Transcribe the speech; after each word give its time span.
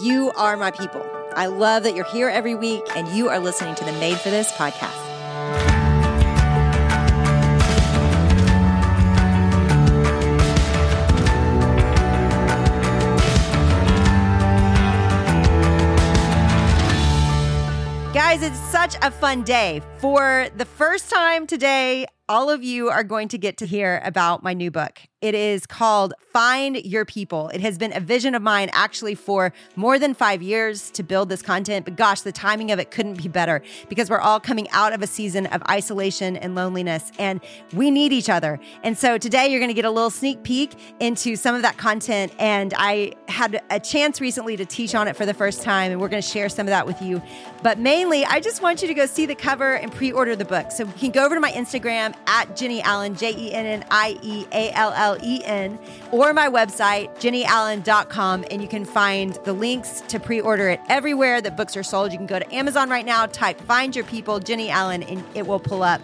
You 0.00 0.30
are 0.36 0.58
my 0.58 0.70
people. 0.72 1.06
I 1.34 1.46
love 1.46 1.84
that 1.84 1.94
you're 1.94 2.04
here 2.04 2.28
every 2.28 2.54
week 2.54 2.82
and 2.94 3.08
you 3.08 3.30
are 3.30 3.38
listening 3.38 3.74
to 3.76 3.84
the 3.84 3.92
Made 3.92 4.18
for 4.18 4.28
This 4.28 4.52
podcast. 4.52 4.92
Guys, 18.12 18.42
it's 18.42 18.58
such 18.70 18.96
a 19.00 19.10
fun 19.10 19.44
day. 19.44 19.80
For 19.98 20.48
the 20.58 20.66
first 20.66 21.08
time 21.08 21.46
today, 21.46 22.06
all 22.28 22.50
of 22.50 22.62
you 22.62 22.90
are 22.90 23.04
going 23.04 23.28
to 23.28 23.38
get 23.38 23.56
to 23.58 23.66
hear 23.66 24.02
about 24.04 24.42
my 24.42 24.52
new 24.52 24.70
book. 24.70 25.00
It 25.26 25.34
is 25.34 25.66
called 25.66 26.14
Find 26.32 26.76
Your 26.84 27.04
People. 27.04 27.48
It 27.48 27.60
has 27.60 27.78
been 27.78 27.92
a 27.92 27.98
vision 27.98 28.36
of 28.36 28.42
mine 28.42 28.70
actually 28.72 29.16
for 29.16 29.52
more 29.74 29.98
than 29.98 30.14
five 30.14 30.40
years 30.40 30.88
to 30.92 31.02
build 31.02 31.30
this 31.30 31.42
content, 31.42 31.84
but 31.84 31.96
gosh, 31.96 32.20
the 32.20 32.30
timing 32.30 32.70
of 32.70 32.78
it 32.78 32.92
couldn't 32.92 33.20
be 33.20 33.26
better 33.26 33.60
because 33.88 34.08
we're 34.08 34.20
all 34.20 34.38
coming 34.38 34.70
out 34.70 34.92
of 34.92 35.02
a 35.02 35.06
season 35.08 35.46
of 35.46 35.64
isolation 35.68 36.36
and 36.36 36.54
loneliness, 36.54 37.10
and 37.18 37.40
we 37.72 37.90
need 37.90 38.12
each 38.12 38.28
other. 38.28 38.60
And 38.84 38.96
so 38.96 39.18
today 39.18 39.48
you're 39.48 39.58
going 39.58 39.66
to 39.66 39.74
get 39.74 39.84
a 39.84 39.90
little 39.90 40.10
sneak 40.10 40.44
peek 40.44 40.74
into 41.00 41.34
some 41.34 41.56
of 41.56 41.62
that 41.62 41.76
content. 41.76 42.32
And 42.38 42.72
I 42.76 43.14
had 43.26 43.60
a 43.70 43.80
chance 43.80 44.20
recently 44.20 44.56
to 44.58 44.64
teach 44.64 44.94
on 44.94 45.08
it 45.08 45.16
for 45.16 45.26
the 45.26 45.34
first 45.34 45.62
time, 45.62 45.90
and 45.90 46.00
we're 46.00 46.08
going 46.08 46.22
to 46.22 46.28
share 46.28 46.48
some 46.48 46.68
of 46.68 46.70
that 46.70 46.86
with 46.86 47.02
you. 47.02 47.20
But 47.64 47.80
mainly, 47.80 48.24
I 48.24 48.38
just 48.38 48.62
want 48.62 48.80
you 48.80 48.86
to 48.86 48.94
go 48.94 49.06
see 49.06 49.26
the 49.26 49.34
cover 49.34 49.74
and 49.74 49.90
pre 49.90 50.12
order 50.12 50.36
the 50.36 50.44
book. 50.44 50.70
So 50.70 50.84
you 50.84 50.92
can 50.92 51.10
go 51.10 51.24
over 51.24 51.34
to 51.34 51.40
my 51.40 51.50
Instagram 51.50 52.14
at 52.28 52.56
Jennie 52.56 52.80
Allen, 52.82 53.16
J 53.16 53.34
E 53.36 53.52
N 53.52 53.66
N 53.66 53.84
I 53.90 54.20
E 54.22 54.46
A 54.52 54.70
L 54.70 54.92
L 54.94 55.15
E 55.22 55.42
N, 55.44 55.78
or 56.12 56.32
my 56.32 56.48
website, 56.48 57.14
jennieallen.com, 57.20 58.44
and 58.50 58.62
you 58.62 58.68
can 58.68 58.84
find 58.84 59.34
the 59.44 59.52
links 59.52 60.02
to 60.08 60.20
pre 60.20 60.40
order 60.40 60.68
it 60.68 60.80
everywhere 60.88 61.40
that 61.40 61.56
books 61.56 61.76
are 61.76 61.82
sold. 61.82 62.12
You 62.12 62.18
can 62.18 62.26
go 62.26 62.38
to 62.38 62.54
Amazon 62.54 62.90
right 62.90 63.06
now, 63.06 63.26
type 63.26 63.60
Find 63.62 63.94
Your 63.94 64.04
People, 64.04 64.40
Jennie 64.40 64.70
Allen, 64.70 65.02
and 65.02 65.24
it 65.34 65.46
will 65.46 65.60
pull 65.60 65.82
up. 65.82 66.00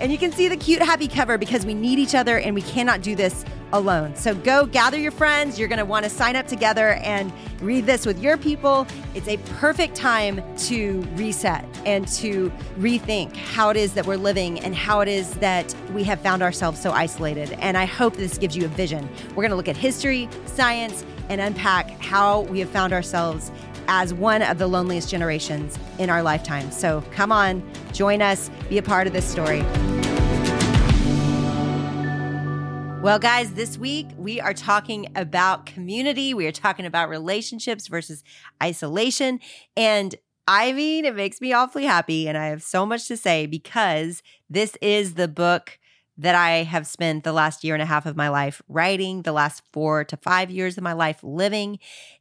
And 0.00 0.10
you 0.10 0.16
can 0.16 0.32
see 0.32 0.48
the 0.48 0.56
cute, 0.56 0.80
happy 0.80 1.08
cover 1.08 1.36
because 1.36 1.66
we 1.66 1.74
need 1.74 1.98
each 1.98 2.14
other 2.14 2.38
and 2.38 2.54
we 2.54 2.62
cannot 2.62 3.02
do 3.02 3.14
this 3.14 3.44
alone. 3.74 4.16
So 4.16 4.34
go 4.34 4.64
gather 4.64 4.98
your 4.98 5.12
friends. 5.12 5.58
You're 5.58 5.68
going 5.68 5.78
to 5.78 5.84
want 5.84 6.04
to 6.04 6.10
sign 6.10 6.36
up 6.36 6.46
together 6.46 6.94
and 6.94 7.30
read 7.60 7.84
this 7.84 8.06
with 8.06 8.18
your 8.18 8.38
people. 8.38 8.86
It's 9.14 9.28
a 9.28 9.36
perfect 9.58 9.94
time 9.94 10.42
to 10.68 11.02
reset 11.16 11.64
and 11.84 12.08
to 12.08 12.50
rethink 12.78 13.36
how 13.36 13.68
it 13.68 13.76
is 13.76 13.92
that 13.92 14.06
we're 14.06 14.16
living 14.16 14.58
and 14.60 14.74
how 14.74 15.00
it 15.00 15.08
is 15.08 15.34
that 15.34 15.74
we 15.92 16.02
have 16.04 16.20
found 16.20 16.42
ourselves 16.42 16.80
so 16.80 16.92
isolated. 16.92 17.52
And 17.60 17.76
I 17.76 17.84
hope 17.84 18.16
this 18.16 18.38
gives 18.38 18.56
you 18.56 18.64
a 18.64 18.68
vision. 18.68 19.06
We're 19.30 19.42
going 19.42 19.50
to 19.50 19.56
look 19.56 19.68
at 19.68 19.76
history, 19.76 20.30
science, 20.46 21.04
and 21.28 21.40
unpack 21.40 21.90
how 22.00 22.40
we 22.42 22.58
have 22.60 22.70
found 22.70 22.92
ourselves 22.92 23.52
as 23.92 24.14
one 24.14 24.40
of 24.40 24.56
the 24.58 24.68
loneliest 24.68 25.10
generations 25.10 25.76
in 25.98 26.08
our 26.08 26.22
lifetime. 26.22 26.70
So 26.70 27.02
come 27.10 27.32
on, 27.32 27.60
join 27.92 28.22
us, 28.22 28.48
be 28.68 28.78
a 28.78 28.82
part 28.82 29.08
of 29.08 29.12
this 29.12 29.24
story. 29.24 29.62
Well, 33.02 33.18
guys, 33.18 33.54
this 33.54 33.76
week 33.76 34.06
we 34.16 34.40
are 34.40 34.54
talking 34.54 35.08
about 35.16 35.66
community. 35.66 36.34
We 36.34 36.46
are 36.46 36.52
talking 36.52 36.86
about 36.86 37.08
relationships 37.08 37.88
versus 37.88 38.22
isolation. 38.62 39.40
And 39.76 40.14
I 40.46 40.72
mean, 40.72 41.04
it 41.04 41.16
makes 41.16 41.40
me 41.40 41.52
awfully 41.52 41.84
happy. 41.84 42.28
And 42.28 42.38
I 42.38 42.46
have 42.46 42.62
so 42.62 42.86
much 42.86 43.08
to 43.08 43.16
say 43.16 43.46
because 43.46 44.22
this 44.48 44.76
is 44.80 45.14
the 45.14 45.28
book 45.28 45.78
that 46.20 46.34
I 46.34 46.64
have 46.64 46.86
spent 46.86 47.24
the 47.24 47.32
last 47.32 47.64
year 47.64 47.74
and 47.74 47.82
a 47.82 47.86
half 47.86 48.04
of 48.04 48.14
my 48.14 48.28
life 48.28 48.60
writing, 48.68 49.22
the 49.22 49.32
last 49.32 49.62
four 49.72 50.04
to 50.04 50.18
five 50.18 50.50
years 50.50 50.76
of 50.76 50.84
my 50.84 50.92
life 50.92 51.18
living. 51.22 51.78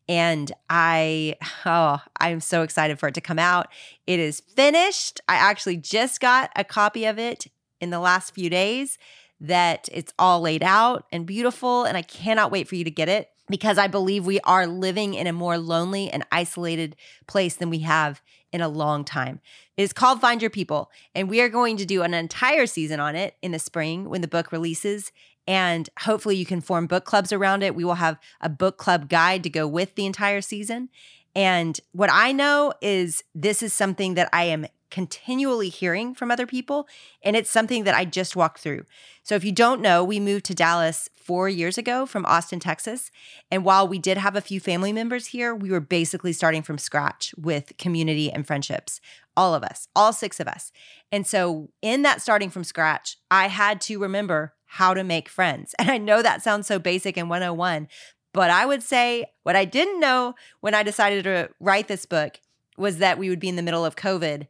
And 0.08 0.50
I, 0.70 1.36
oh, 1.66 2.02
I'm 2.18 2.40
so 2.40 2.62
excited 2.62 2.98
for 2.98 3.10
it 3.10 3.16
to 3.16 3.22
come 3.22 3.40
out. 3.40 3.68
It 4.08 4.22
is 4.22 4.40
finished. 4.40 5.20
I 5.28 5.36
actually 5.36 5.76
just 5.76 6.22
got 6.22 6.50
a 6.56 6.64
copy 6.64 7.04
of 7.06 7.20
it 7.20 7.48
in 7.82 7.90
the 7.90 8.00
last 8.00 8.34
few 8.34 8.50
days 8.50 8.98
that 9.42 9.90
it's 9.92 10.14
all 10.18 10.40
laid 10.40 10.64
out 10.64 11.06
and 11.12 11.26
beautiful. 11.26 11.84
And 11.84 11.98
I 11.98 12.02
cannot 12.02 12.52
wait 12.52 12.70
for 12.70 12.76
you 12.76 12.86
to 12.86 12.92
get 12.92 13.10
it 13.10 13.30
because 13.50 13.78
I 13.78 13.88
believe 13.88 14.26
we 14.26 14.40
are 14.42 14.66
living 14.66 15.14
in 15.14 15.28
a 15.28 15.34
more 15.34 15.58
lonely 15.58 16.10
and 16.10 16.24
isolated 16.32 16.96
place 17.28 17.56
than 17.56 17.70
we 17.70 17.80
have 17.80 18.22
in 18.52 18.62
a 18.62 18.68
long 18.68 19.04
time. 19.04 19.40
It 19.78 19.84
is 19.84 19.94
called 19.94 20.22
Find 20.22 20.42
Your 20.42 20.50
People, 20.50 20.92
and 21.16 21.30
we 21.30 21.42
are 21.42 21.50
going 21.50 21.78
to 21.78 21.86
do 21.86 22.02
an 22.02 22.14
entire 22.14 22.66
season 22.66 23.00
on 23.00 23.16
it 23.16 23.36
in 23.42 23.52
the 23.52 23.60
spring 23.60 24.10
when 24.10 24.22
the 24.22 24.28
book 24.28 24.52
releases. 24.52 25.12
And 25.48 25.90
hopefully, 26.02 26.36
you 26.36 26.46
can 26.46 26.62
form 26.62 26.86
book 26.86 27.06
clubs 27.06 27.34
around 27.34 27.64
it. 27.64 27.76
We 27.76 27.84
will 27.84 27.96
have 27.96 28.20
a 28.40 28.50
book 28.50 28.78
club 28.78 29.10
guide 29.10 29.44
to 29.44 29.50
go 29.50 29.68
with 29.68 29.96
the 29.96 30.06
entire 30.06 30.42
season. 30.42 30.90
And 31.36 31.80
what 31.92 32.10
I 32.12 32.32
know 32.32 32.74
is 32.82 33.24
this 33.34 33.64
is 33.64 33.74
something 33.74 34.16
that 34.16 34.30
I 34.34 34.46
am 34.46 34.66
continually 34.90 35.70
hearing 35.70 36.14
from 36.14 36.32
other 36.32 36.46
people. 36.46 36.88
And 37.24 37.36
it's 37.36 37.50
something 37.50 37.84
that 37.84 37.96
I 37.96 38.06
just 38.06 38.36
walked 38.36 38.60
through. 38.60 38.86
So, 39.24 39.36
if 39.36 39.44
you 39.44 39.52
don't 39.52 39.82
know, 39.82 40.04
we 40.04 40.20
moved 40.20 40.46
to 40.46 40.56
Dallas 40.56 41.10
four 41.16 41.48
years 41.48 41.78
ago 41.78 42.06
from 42.06 42.26
Austin, 42.26 42.60
Texas. 42.60 43.12
And 43.52 43.64
while 43.64 43.88
we 43.88 44.00
did 44.00 44.18
have 44.18 44.36
a 44.36 44.42
few 44.42 44.60
family 44.60 44.92
members 44.92 45.28
here, 45.28 45.54
we 45.54 45.70
were 45.70 45.80
basically 45.80 46.34
starting 46.34 46.64
from 46.64 46.78
scratch 46.78 47.34
with 47.38 47.78
community 47.78 48.32
and 48.32 48.48
friendships. 48.48 49.00
All 49.38 49.54
of 49.54 49.64
us, 49.64 49.88
all 49.96 50.12
six 50.12 50.40
of 50.40 50.48
us. 50.48 50.72
And 51.12 51.28
so, 51.28 51.70
in 51.82 52.02
that 52.02 52.22
starting 52.22 52.50
from 52.50 52.64
scratch, 52.64 53.18
I 53.30 53.48
had 53.48 53.82
to 53.82 54.00
remember 54.00 54.54
how 54.66 54.94
to 54.94 55.04
make 55.04 55.30
friends. 55.30 55.76
And 55.80 55.90
I 55.90 55.98
know 55.98 56.22
that 56.22 56.42
sounds 56.42 56.68
so 56.68 56.80
basic 56.80 57.18
in 57.18 57.30
101, 57.30 57.88
but 58.34 58.50
I 58.50 58.66
would 58.66 58.84
say 58.84 59.26
what 59.44 59.56
I 59.56 59.66
didn't 59.66 60.00
know 60.00 60.36
when 60.62 60.76
I 60.76 60.84
decided 60.84 61.24
to 61.24 61.50
write 61.60 61.88
this 61.88 62.06
book 62.06 62.40
was 62.78 62.98
that 62.98 63.18
we 63.18 63.30
would 63.30 63.40
be 63.40 63.50
in 63.50 63.56
the 63.56 63.62
middle 63.62 63.86
of 63.86 63.96
COVID 63.96 64.48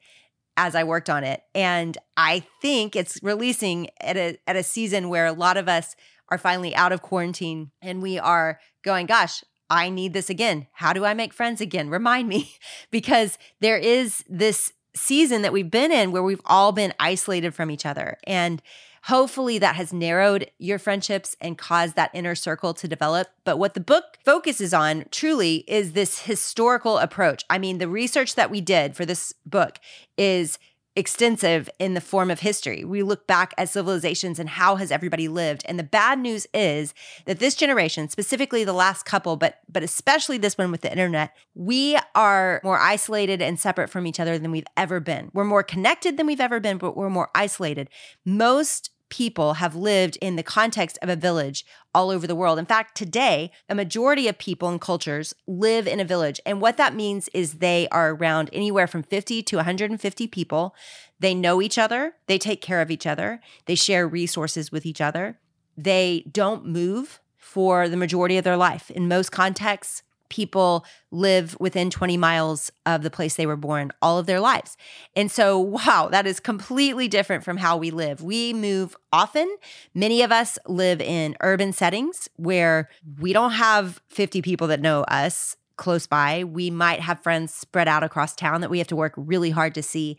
as 0.59 0.75
I 0.75 0.83
worked 0.83 1.09
on 1.09 1.23
it. 1.23 1.41
And 1.55 1.97
I 2.17 2.43
think 2.61 2.93
it's 2.93 3.17
releasing 3.23 3.87
at 4.01 4.17
a 4.17 4.37
at 4.45 4.57
a 4.57 4.63
season 4.63 5.07
where 5.07 5.25
a 5.25 5.31
lot 5.31 5.55
of 5.55 5.69
us 5.69 5.95
are 6.27 6.37
finally 6.37 6.75
out 6.75 6.91
of 6.91 7.01
quarantine 7.01 7.71
and 7.81 8.01
we 8.01 8.19
are 8.19 8.59
going, 8.83 9.05
gosh, 9.05 9.41
I 9.69 9.89
need 9.89 10.11
this 10.11 10.29
again. 10.29 10.67
How 10.73 10.91
do 10.91 11.05
I 11.05 11.13
make 11.13 11.33
friends 11.33 11.61
again? 11.61 11.89
Remind 11.89 12.27
me 12.27 12.55
because 12.91 13.37
there 13.61 13.77
is 13.77 14.25
this 14.27 14.73
season 14.93 15.43
that 15.43 15.53
we've 15.53 15.71
been 15.71 15.93
in 15.93 16.11
where 16.11 16.23
we've 16.23 16.41
all 16.45 16.73
been 16.73 16.93
isolated 16.99 17.55
from 17.55 17.71
each 17.71 17.85
other. 17.85 18.17
And 18.25 18.61
Hopefully, 19.03 19.57
that 19.59 19.75
has 19.75 19.93
narrowed 19.93 20.49
your 20.57 20.79
friendships 20.79 21.35
and 21.39 21.57
caused 21.57 21.95
that 21.95 22.11
inner 22.13 22.35
circle 22.35 22.73
to 22.75 22.87
develop. 22.87 23.27
But 23.43 23.57
what 23.57 23.73
the 23.73 23.79
book 23.79 24.17
focuses 24.23 24.73
on 24.73 25.05
truly 25.11 25.63
is 25.67 25.93
this 25.93 26.21
historical 26.21 26.97
approach. 26.97 27.43
I 27.49 27.57
mean, 27.57 27.77
the 27.77 27.87
research 27.87 28.35
that 28.35 28.51
we 28.51 28.61
did 28.61 28.95
for 28.95 29.05
this 29.05 29.33
book 29.45 29.79
is 30.17 30.59
extensive 30.95 31.69
in 31.79 31.93
the 31.93 32.01
form 32.01 32.31
of 32.31 32.39
history. 32.39 32.83
We 32.83 33.03
look 33.03 33.27
back 33.27 33.53
at 33.57 33.69
civilizations 33.69 34.39
and 34.39 34.49
how 34.49 34.75
has 34.75 34.91
everybody 34.91 35.27
lived. 35.27 35.63
And 35.65 35.79
the 35.79 35.83
bad 35.83 36.19
news 36.19 36.47
is 36.53 36.93
that 37.25 37.39
this 37.39 37.55
generation, 37.55 38.09
specifically 38.09 38.63
the 38.63 38.73
last 38.73 39.05
couple, 39.05 39.35
but 39.35 39.59
but 39.69 39.83
especially 39.83 40.37
this 40.37 40.57
one 40.57 40.71
with 40.71 40.81
the 40.81 40.91
internet, 40.91 41.35
we 41.53 41.97
are 42.15 42.59
more 42.63 42.79
isolated 42.79 43.41
and 43.41 43.59
separate 43.59 43.89
from 43.89 44.07
each 44.07 44.19
other 44.19 44.37
than 44.37 44.51
we've 44.51 44.65
ever 44.75 44.99
been. 44.99 45.29
We're 45.33 45.45
more 45.45 45.63
connected 45.63 46.17
than 46.17 46.27
we've 46.27 46.41
ever 46.41 46.59
been, 46.59 46.77
but 46.77 46.97
we're 46.97 47.09
more 47.09 47.29
isolated. 47.35 47.89
Most 48.25 48.91
people 49.09 49.55
have 49.55 49.75
lived 49.75 50.17
in 50.21 50.35
the 50.35 50.43
context 50.43 50.97
of 51.01 51.09
a 51.09 51.15
village 51.15 51.65
all 51.93 52.09
over 52.09 52.27
the 52.27 52.35
world. 52.35 52.59
In 52.59 52.65
fact, 52.65 52.95
today, 52.95 53.51
a 53.67 53.75
majority 53.75 54.27
of 54.27 54.37
people 54.37 54.69
and 54.69 54.79
cultures 54.79 55.33
live 55.47 55.87
in 55.87 55.99
a 55.99 56.05
village. 56.05 56.39
And 56.45 56.61
what 56.61 56.77
that 56.77 56.95
means 56.95 57.29
is 57.33 57.55
they 57.55 57.87
are 57.91 58.11
around 58.11 58.49
anywhere 58.53 58.87
from 58.87 59.03
50 59.03 59.43
to 59.43 59.55
150 59.57 60.27
people. 60.27 60.75
They 61.19 61.33
know 61.33 61.61
each 61.61 61.77
other, 61.77 62.13
they 62.27 62.37
take 62.37 62.61
care 62.61 62.81
of 62.81 62.91
each 62.91 63.05
other, 63.05 63.41
they 63.65 63.75
share 63.75 64.07
resources 64.07 64.71
with 64.71 64.85
each 64.85 65.01
other. 65.01 65.39
They 65.75 66.25
don't 66.31 66.65
move 66.65 67.19
for 67.37 67.89
the 67.89 67.97
majority 67.97 68.37
of 68.37 68.43
their 68.43 68.57
life. 68.57 68.91
In 68.91 69.07
most 69.07 69.31
contexts, 69.31 70.03
people 70.29 70.85
live 71.11 71.55
within 71.59 71.89
20 71.89 72.17
miles 72.17 72.71
of 72.85 73.01
the 73.01 73.09
place 73.09 73.35
they 73.35 73.45
were 73.45 73.55
born 73.55 73.91
all 74.01 74.17
of 74.17 74.25
their 74.25 74.39
lives. 74.39 74.77
And 75.15 75.31
so, 75.31 75.59
wow, 75.59 76.09
that 76.11 76.25
is 76.25 76.39
completely 76.39 77.07
different 77.07 77.43
from 77.43 77.57
how 77.57 77.77
we 77.77 77.91
live. 77.91 78.21
We 78.21 78.53
move 78.53 78.95
often. 79.11 79.53
Many 79.93 80.21
of 80.21 80.31
us 80.31 80.57
live 80.67 81.01
in 81.01 81.35
urban 81.41 81.73
settings 81.73 82.29
where 82.35 82.89
we 83.19 83.33
don't 83.33 83.51
have 83.51 84.01
50 84.09 84.41
people 84.41 84.67
that 84.67 84.81
know 84.81 85.01
us 85.03 85.55
close 85.77 86.05
by. 86.05 86.43
We 86.43 86.69
might 86.69 86.99
have 86.99 87.23
friends 87.23 87.53
spread 87.53 87.87
out 87.87 88.03
across 88.03 88.35
town 88.35 88.61
that 88.61 88.69
we 88.69 88.77
have 88.77 88.87
to 88.87 88.95
work 88.95 89.13
really 89.15 89.49
hard 89.49 89.73
to 89.75 89.83
see. 89.83 90.17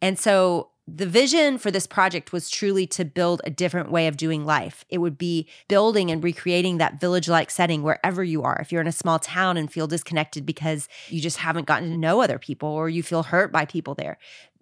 And 0.00 0.18
so 0.18 0.70
the 0.86 1.06
vision 1.06 1.56
for 1.56 1.70
this 1.70 1.86
project 1.86 2.32
was 2.32 2.50
truly 2.50 2.86
to 2.88 3.04
build 3.04 3.40
a 3.44 3.50
different 3.50 3.90
way 3.90 4.06
of 4.06 4.18
doing 4.18 4.44
life. 4.44 4.84
It 4.90 4.98
would 4.98 5.16
be 5.16 5.48
building 5.66 6.10
and 6.10 6.22
recreating 6.22 6.76
that 6.78 7.00
village 7.00 7.28
like 7.28 7.50
setting 7.50 7.82
wherever 7.82 8.22
you 8.22 8.42
are. 8.42 8.58
If 8.60 8.70
you're 8.70 8.82
in 8.82 8.86
a 8.86 8.92
small 8.92 9.18
town 9.18 9.56
and 9.56 9.72
feel 9.72 9.86
disconnected 9.86 10.44
because 10.44 10.88
you 11.08 11.22
just 11.22 11.38
haven't 11.38 11.66
gotten 11.66 11.90
to 11.90 11.96
know 11.96 12.20
other 12.20 12.38
people 12.38 12.68
or 12.68 12.90
you 12.90 13.02
feel 13.02 13.22
hurt 13.22 13.50
by 13.50 13.64
people 13.64 13.94
there, 13.94 14.18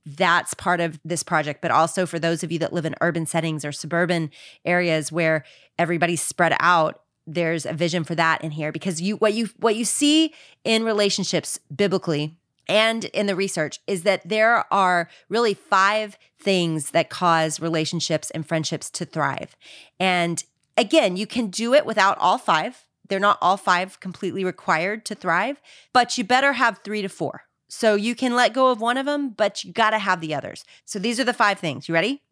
that's 0.06 0.54
part 0.54 0.80
of 0.80 1.00
this 1.04 1.24
project. 1.24 1.60
But 1.60 1.72
also 1.72 2.06
for 2.06 2.20
those 2.20 2.44
of 2.44 2.52
you 2.52 2.58
that 2.60 2.72
live 2.72 2.86
in 2.86 2.94
urban 3.00 3.26
settings 3.26 3.64
or 3.64 3.72
suburban 3.72 4.30
areas 4.64 5.10
where 5.10 5.44
everybody's 5.76 6.22
spread 6.22 6.54
out, 6.60 7.02
there's 7.26 7.66
a 7.66 7.72
vision 7.72 8.04
for 8.04 8.14
that 8.14 8.42
in 8.42 8.50
here 8.52 8.72
because 8.72 9.00
you 9.00 9.16
what 9.16 9.32
you 9.32 9.48
what 9.58 9.76
you 9.76 9.84
see 9.84 10.34
in 10.64 10.84
relationships 10.84 11.58
biblically 11.75 12.36
and 12.69 13.05
in 13.06 13.26
the 13.26 13.37
research 13.37 13.81
is 13.87 14.03
that 14.03 14.29
there 14.29 14.64
are 14.73 15.09
really 15.29 15.55
five 15.55 16.19
things 16.38 16.91
that 16.91 17.11
cause 17.11 17.61
relationships 17.61 18.31
and 18.31 18.47
friendships 18.47 18.91
to 18.91 19.05
thrive. 19.05 19.56
And 19.99 20.44
again, 20.76 21.17
you 21.17 21.26
can 21.26 21.49
do 21.49 21.75
it 21.75 21.87
without 21.87 22.19
all 22.19 22.38
five. 22.38 22.87
They're 23.09 23.19
not 23.19 23.38
all 23.41 23.56
five 23.56 24.00
completely 24.00 24.44
required 24.44 25.05
to 25.06 25.14
thrive, 25.14 25.61
but 25.93 26.17
you 26.17 26.25
better 26.25 26.55
have 26.55 26.81
three 26.82 27.03
to 27.03 27.09
four. 27.09 27.43
So 27.69 27.94
you 27.94 28.14
can 28.14 28.37
let 28.37 28.53
go 28.53 28.70
of 28.70 28.81
one 28.81 28.99
of 28.99 29.06
them, 29.06 29.31
but 29.31 29.64
you 29.64 29.73
got 29.73 29.91
to 29.91 29.99
have 29.99 30.20
the 30.20 30.35
others. 30.35 30.64
So 30.85 30.99
these 30.99 31.19
are 31.19 31.25
the 31.25 31.32
five 31.32 31.59
things. 31.59 31.88
You 31.88 31.94
ready? 31.94 32.23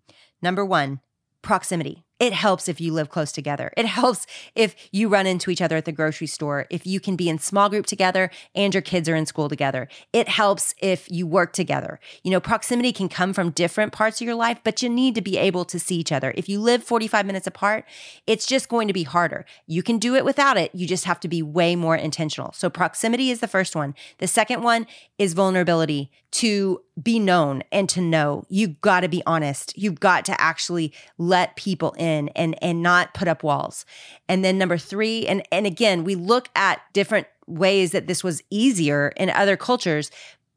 Number 0.43 0.65
one, 0.65 1.01
proximity. 1.43 2.05
It 2.21 2.35
helps 2.35 2.69
if 2.69 2.81
you 2.81 2.93
live 2.93 3.09
close 3.09 3.33
together. 3.33 3.73
It 3.79 3.87
helps 3.87 4.27
if 4.55 4.77
you 4.93 5.09
run 5.09 5.27
into 5.27 5.51
each 5.51 5.63
other 5.63 5.77
at 5.77 5.87
the 5.87 5.93
grocery 5.93 6.27
store, 6.27 6.67
if 6.69 6.87
you 6.87 7.01
can 7.01 7.17
be 7.17 7.31
in 7.31 7.39
small 7.39 7.71
group 7.71 7.87
together 7.87 8.31
and 8.55 8.75
your 8.75 8.83
kids 8.83 9.09
are 9.09 9.17
in 9.17 9.25
school 9.25 9.49
together. 9.49 9.89
It 10.13 10.29
helps 10.29 10.75
if 10.83 11.11
you 11.11 11.27
work 11.27 11.55
together. 11.55 11.99
You 12.23 12.31
know, 12.31 12.41
proximity 12.41 12.93
can 12.93 13.09
come 13.09 13.33
from 13.33 13.51
different 13.51 13.93
parts 13.93 14.21
of 14.21 14.27
your 14.27 14.35
life, 14.35 14.61
but 14.63 14.83
you 14.83 14.91
need 14.91 15.15
to 15.15 15.23
be 15.23 15.39
able 15.39 15.65
to 15.65 15.79
see 15.79 15.97
each 15.97 16.13
other. 16.13 16.35
If 16.37 16.47
you 16.47 16.61
live 16.61 16.85
45 16.85 17.25
minutes 17.25 17.47
apart, 17.47 17.87
it's 18.27 18.45
just 18.45 18.69
going 18.69 18.87
to 18.87 18.95
be 18.95 19.05
harder. 19.05 19.47
You 19.67 19.83
can 19.83 19.99
do 19.99 20.15
it 20.15 20.25
without 20.25 20.59
it. 20.59 20.75
You 20.75 20.87
just 20.87 21.07
have 21.07 21.21
to 21.21 21.29
be 21.29 21.43
way 21.43 21.75
more 21.75 21.97
intentional. 21.97 22.53
So, 22.53 22.69
proximity 22.69 23.31
is 23.31 23.41
the 23.41 23.49
first 23.49 23.75
one. 23.75 23.95
The 24.19 24.29
second 24.29 24.63
one 24.63 24.87
is 25.19 25.33
vulnerability 25.33 26.11
to 26.33 26.83
be 27.03 27.19
known 27.19 27.63
and 27.73 27.89
to 27.89 28.01
know. 28.01 28.45
You've 28.49 28.81
got 28.81 29.01
to 29.01 29.09
be 29.09 29.23
honest. 29.27 29.77
You've 29.77 30.01
got 30.01 30.25
to 30.27 30.41
actually 30.41 30.93
let 31.19 31.57
people 31.57 31.93
in 31.93 32.10
and 32.11 32.63
and 32.63 32.83
not 32.83 33.15
put 33.15 33.29
up 33.29 33.43
walls. 33.43 33.85
And 34.29 34.45
then 34.45 34.59
number 34.59 34.79
3 34.79 35.27
and 35.27 35.43
and 35.53 35.67
again, 35.67 36.05
we 36.05 36.15
look 36.15 36.49
at 36.55 36.81
different 36.93 37.27
ways 37.47 37.93
that 37.93 38.07
this 38.07 38.23
was 38.23 38.43
easier 38.51 39.13
in 39.17 39.31
other 39.31 39.57
cultures, 39.57 40.11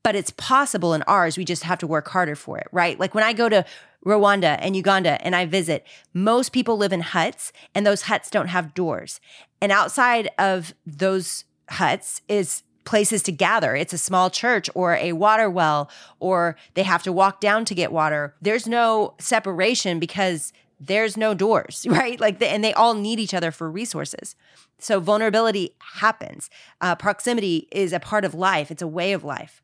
but 0.03 0.15
it's 0.15 0.31
possible 0.31 0.93
in 0.93 1.01
ours. 1.03 1.37
We 1.37 1.45
just 1.45 1.63
have 1.63 1.79
to 1.79 1.87
work 1.87 2.07
harder 2.09 2.35
for 2.35 2.57
it, 2.57 2.67
right? 2.71 2.99
Like 2.99 3.15
when 3.15 3.23
I 3.23 3.33
go 3.33 3.49
to 3.49 3.65
Rwanda 4.05 4.57
and 4.59 4.75
Uganda 4.75 5.23
and 5.25 5.35
I 5.35 5.45
visit, 5.45 5.85
most 6.13 6.51
people 6.51 6.77
live 6.77 6.93
in 6.93 7.01
huts 7.01 7.53
and 7.73 7.85
those 7.85 8.03
huts 8.03 8.29
don't 8.29 8.47
have 8.47 8.73
doors. 8.73 9.19
And 9.61 9.71
outside 9.71 10.29
of 10.37 10.73
those 10.85 11.45
huts 11.69 12.21
is 12.27 12.63
places 12.85 13.23
to 13.23 13.31
gather. 13.31 13.75
It's 13.75 13.93
a 13.93 13.97
small 13.97 14.29
church 14.29 14.69
or 14.75 14.95
a 14.95 15.13
water 15.13 15.49
well, 15.49 15.89
or 16.19 16.57
they 16.73 16.83
have 16.83 17.03
to 17.03 17.13
walk 17.13 17.39
down 17.39 17.65
to 17.65 17.75
get 17.75 17.91
water. 17.91 18.35
There's 18.41 18.67
no 18.67 19.15
separation 19.19 19.99
because 19.99 20.51
there's 20.87 21.17
no 21.17 21.33
doors, 21.33 21.85
right? 21.89 22.19
Like, 22.19 22.39
the, 22.39 22.47
and 22.47 22.63
they 22.63 22.73
all 22.73 22.93
need 22.93 23.19
each 23.19 23.33
other 23.33 23.51
for 23.51 23.69
resources. 23.69 24.35
So 24.79 24.99
vulnerability 24.99 25.75
happens. 25.95 26.49
Uh, 26.81 26.95
proximity 26.95 27.67
is 27.71 27.93
a 27.93 27.99
part 27.99 28.25
of 28.25 28.33
life. 28.33 28.71
It's 28.71 28.81
a 28.81 28.87
way 28.87 29.13
of 29.13 29.23
life. 29.23 29.61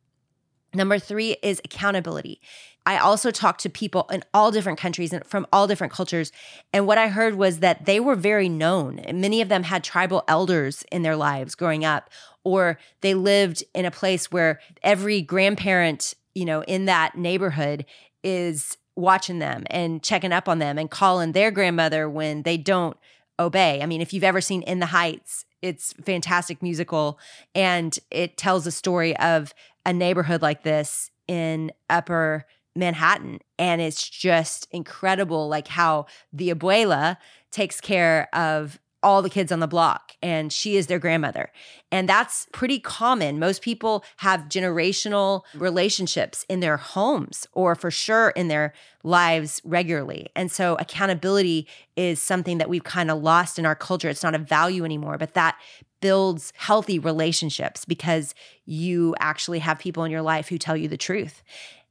Number 0.74 1.00
three 1.00 1.36
is 1.42 1.60
accountability. 1.66 2.40
I 2.86 2.98
also 2.98 3.32
talked 3.32 3.62
to 3.62 3.70
people 3.70 4.08
in 4.12 4.24
all 4.34 4.52
different 4.52 4.80
countries 4.80 5.12
and 5.12 5.26
from 5.26 5.48
all 5.52 5.68
different 5.68 5.94
cultures. 5.94 6.32
And 6.72 6.88
what 6.88 6.98
I 6.98 7.08
heard 7.08 7.36
was 7.36 7.60
that 7.60 7.86
they 7.86 8.00
were 8.00 8.16
very 8.16 8.50
known. 8.50 9.02
Many 9.14 9.42
of 9.42 9.50
them 9.50 9.64
had 9.64 9.84
tribal 9.84 10.24
elders 10.28 10.84
in 10.92 11.02
their 11.02 11.16
lives 11.16 11.56
growing 11.56 11.84
up, 11.84 12.10
or 12.44 12.80
they 13.02 13.14
lived 13.14 13.64
in 13.74 13.86
a 13.86 13.92
place 13.92 14.32
where 14.32 14.60
every 14.84 15.22
grandparent, 15.22 16.14
you 16.34 16.46
know, 16.46 16.64
in 16.64 16.86
that 16.86 17.18
neighborhood 17.18 17.86
is 18.24 18.78
watching 18.96 19.40
them 19.40 19.64
and 19.70 20.04
checking 20.04 20.32
up 20.32 20.48
on 20.48 20.60
them 20.60 20.78
and 20.78 20.90
calling 20.90 21.32
their 21.32 21.52
grandmother 21.52 22.10
when 22.10 22.44
they 22.44 22.58
don't 22.58 22.98
obey. 23.40 23.82
I 23.82 23.86
mean, 23.86 24.02
if 24.02 24.14
you've 24.14 24.24
ever 24.24 24.42
seen 24.42 24.62
In 24.64 24.80
the 24.80 24.88
Heights, 24.88 25.46
it's 25.62 25.94
fantastic 26.04 26.62
musical 26.62 27.20
and 27.56 27.98
it 28.12 28.38
tells 28.38 28.68
a 28.68 28.72
story 28.72 29.16
of 29.18 29.54
a 29.86 29.94
neighborhood 29.94 30.42
like 30.42 30.64
this 30.64 31.12
in 31.28 31.72
upper 31.90 32.46
Manhattan. 32.76 33.40
And 33.58 33.82
it's 33.82 34.08
just 34.08 34.68
incredible, 34.72 35.48
like 35.48 35.68
how 35.68 36.06
the 36.32 36.50
abuela 36.50 37.18
takes 37.52 37.82
care 37.82 38.28
of 38.34 38.80
all 39.02 39.22
the 39.22 39.30
kids 39.30 39.52
on 39.52 39.60
the 39.60 39.68
block 39.68 40.16
and 40.22 40.52
she 40.52 40.76
is 40.76 40.88
their 40.88 41.00
grandmother. 41.00 41.52
And 41.92 42.08
that's 42.08 42.48
pretty 42.52 42.80
common. 42.80 43.40
Most 43.40 43.62
people 43.62 44.04
have 44.18 44.50
generational 44.50 45.44
relationships 45.54 46.46
in 46.50 46.60
their 46.60 46.78
homes 46.78 47.48
or 47.54 47.76
for 47.76 47.90
sure 47.90 48.30
in 48.32 48.48
their 48.50 48.74
lives 49.04 49.62
regularly. 49.64 50.28
And 50.36 50.52
so 50.52 50.76
accountability 50.80 51.68
is 51.96 52.22
something 52.22 52.58
that 52.58 52.70
we've 52.70 52.84
kind 52.84 53.10
of 53.10 53.22
lost 53.22 53.58
in 53.58 53.66
our 53.66 53.76
culture. 53.76 54.10
It's 54.10 54.24
not 54.24 54.36
a 54.36 54.40
value 54.40 54.84
anymore, 54.84 55.18
but 55.18 55.34
that 55.34 55.58
builds 56.02 56.54
healthy 56.56 57.00
relationships 57.00 57.86
because 57.86 58.34
you 58.66 59.16
actually 59.20 59.60
have 59.60 59.80
people 59.80 60.04
in 60.04 60.12
your 60.12 60.22
life 60.22 60.50
who 60.50 60.58
tell 60.58 60.78
you 60.78 60.88
the 60.88 60.98
truth. 60.98 61.44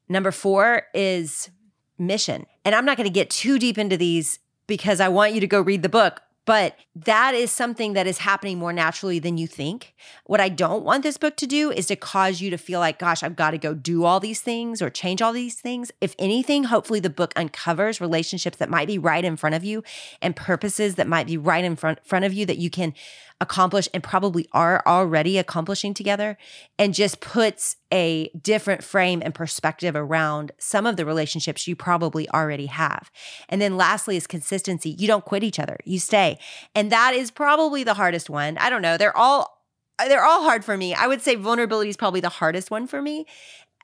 Number 0.09 0.31
four 0.31 0.83
is 0.95 1.51
mission. 1.99 2.47
And 2.65 2.75
I'm 2.75 2.85
not 2.85 2.97
going 2.97 3.09
to 3.09 3.13
get 3.13 3.31
too 3.31 3.59
deep 3.59 3.79
into 3.79 3.97
these 3.97 4.39
because 4.67 5.01
I 5.01 5.09
want 5.09 5.35
you 5.35 5.41
to 5.41 5.47
go 5.47 5.61
read 5.61 5.83
the 5.83 5.89
book. 5.89 6.21
But 6.49 6.79
that 6.97 7.35
is 7.35 7.53
something 7.53 7.93
that 7.93 8.07
is 8.07 8.17
happening 8.17 8.59
more 8.59 8.73
naturally 8.73 9.19
than 9.19 9.37
you 9.37 9.47
think. 9.47 9.95
What 10.25 10.41
I 10.41 10.49
don't 10.49 10.83
want 10.83 11.03
this 11.03 11.19
book 11.19 11.37
to 11.37 11.47
do 11.47 11.71
is 11.71 11.89
to 11.89 11.97
cause 11.97 12.41
you 12.41 12.49
to 12.49 12.57
feel 12.57 12.81
like, 12.81 12.99
gosh, 12.99 13.23
I've 13.23 13.37
got 13.37 13.51
to 13.51 13.59
go 13.59 13.75
do 13.75 14.07
all 14.07 14.19
these 14.19 14.41
things 14.41 14.81
or 14.81 14.89
change 14.89 15.21
all 15.21 15.35
these 15.35 15.61
things. 15.61 15.93
If 16.01 16.15
anything, 16.19 16.65
hopefully 16.65 17.01
the 17.01 17.11
book 17.11 17.35
uncovers 17.37 18.01
relationships 18.01 18.57
that 18.57 18.71
might 18.71 18.87
be 18.87 18.97
right 18.97 19.27
in 19.27 19.37
front 19.37 19.57
of 19.57 19.63
you 19.63 19.85
and 20.23 20.35
purposes 20.35 20.95
that 20.95 21.07
might 21.07 21.27
be 21.27 21.37
right 21.37 21.65
in 21.67 21.77
front, 21.77 21.99
front 22.03 22.25
of 22.25 22.33
you 22.33 22.47
that 22.47 22.57
you 22.57 22.71
can 22.71 22.95
accomplish 23.43 23.87
and 23.93 24.03
probably 24.03 24.49
are 24.53 24.83
already 24.87 25.37
accomplishing 25.37 25.93
together 25.93 26.39
and 26.79 26.95
just 26.95 27.21
puts 27.21 27.77
a 27.93 28.29
different 28.41 28.85
frame 28.85 29.23
and 29.25 29.35
perspective 29.35 29.97
around 29.97 30.53
some 30.59 30.87
of 30.87 30.97
the 30.97 31.07
relationships 31.07 31.67
you 31.67 31.75
probably 31.75 32.29
already 32.31 32.67
have. 32.67 33.11
And 33.49 33.61
then 33.61 33.77
lastly 33.77 34.17
is 34.17 34.27
consistency. 34.27 34.91
You 34.99 35.07
don't 35.07 35.25
quit 35.25 35.43
each 35.43 35.59
other. 35.59 35.79
You 35.85 35.99
stay. 35.99 36.39
And 36.75 36.93
that 36.93 37.15
is 37.15 37.31
probably 37.31 37.85
the 37.85 37.95
hardest 37.95 38.29
one. 38.29 38.59
I 38.59 38.71
don't 38.71 38.83
know. 38.83 38.97
They're 38.97 39.17
all 39.17 39.57
they're 39.99 40.25
all 40.25 40.45
hard 40.45 40.65
for 40.65 40.77
me. 40.77 40.95
I 40.95 41.09
would 41.09 41.23
say 41.23 41.35
vulnerability 41.35 41.91
is 41.91 41.97
probably 41.97 42.21
the 42.21 42.29
hardest 42.29 42.71
one 42.71 42.87
for 42.87 43.03
me. 43.03 43.27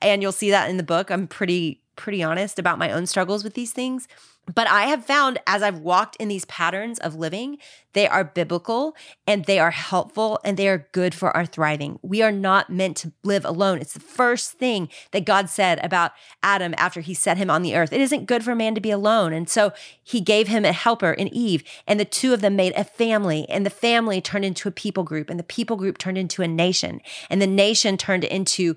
And 0.01 0.21
you'll 0.21 0.31
see 0.31 0.49
that 0.51 0.69
in 0.69 0.77
the 0.77 0.83
book. 0.83 1.09
I'm 1.09 1.27
pretty 1.27 1.81
pretty 1.95 2.21
honest 2.21 2.59
about 2.59 2.77
my 2.77 2.91
own 2.91 3.05
struggles 3.05 3.43
with 3.43 3.53
these 3.53 3.71
things. 3.71 4.07
But 4.53 4.67
I 4.67 4.83
have 4.83 5.05
found 5.05 5.39
as 5.47 5.63
I've 5.63 5.79
walked 5.79 6.15
in 6.17 6.27
these 6.27 6.45
patterns 6.45 6.99
of 6.99 7.15
living, 7.15 7.57
they 7.93 8.07
are 8.07 8.23
biblical 8.23 8.95
and 9.25 9.45
they 9.45 9.57
are 9.57 9.71
helpful 9.71 10.39
and 10.43 10.57
they 10.57 10.67
are 10.67 10.87
good 10.91 11.15
for 11.15 11.35
our 11.35 11.45
thriving. 11.45 11.97
We 12.03 12.21
are 12.21 12.31
not 12.31 12.69
meant 12.69 12.97
to 12.97 13.13
live 13.23 13.45
alone. 13.45 13.79
It's 13.79 13.93
the 13.93 13.99
first 13.99 14.53
thing 14.53 14.89
that 15.11 15.25
God 15.25 15.49
said 15.49 15.83
about 15.83 16.11
Adam 16.43 16.75
after 16.77 17.01
he 17.01 17.13
set 17.13 17.37
him 17.37 17.49
on 17.49 17.63
the 17.63 17.75
earth. 17.75 17.93
It 17.93 18.01
isn't 18.01 18.25
good 18.27 18.43
for 18.43 18.53
man 18.53 18.75
to 18.75 18.81
be 18.81 18.91
alone. 18.91 19.33
And 19.33 19.49
so 19.49 19.71
he 20.03 20.21
gave 20.21 20.47
him 20.47 20.65
a 20.65 20.71
helper 20.71 21.11
in 21.11 21.33
Eve, 21.33 21.63
and 21.87 21.99
the 21.99 22.05
two 22.05 22.33
of 22.33 22.41
them 22.41 22.55
made 22.55 22.73
a 22.75 22.83
family, 22.83 23.45
and 23.49 23.65
the 23.65 23.69
family 23.69 24.21
turned 24.21 24.45
into 24.45 24.67
a 24.67 24.71
people 24.71 25.03
group, 25.03 25.29
and 25.29 25.39
the 25.39 25.43
people 25.43 25.77
group 25.77 25.97
turned 25.97 26.17
into 26.17 26.41
a 26.41 26.47
nation, 26.47 27.01
and 27.29 27.41
the 27.41 27.47
nation 27.47 27.97
turned 27.97 28.23
into 28.23 28.75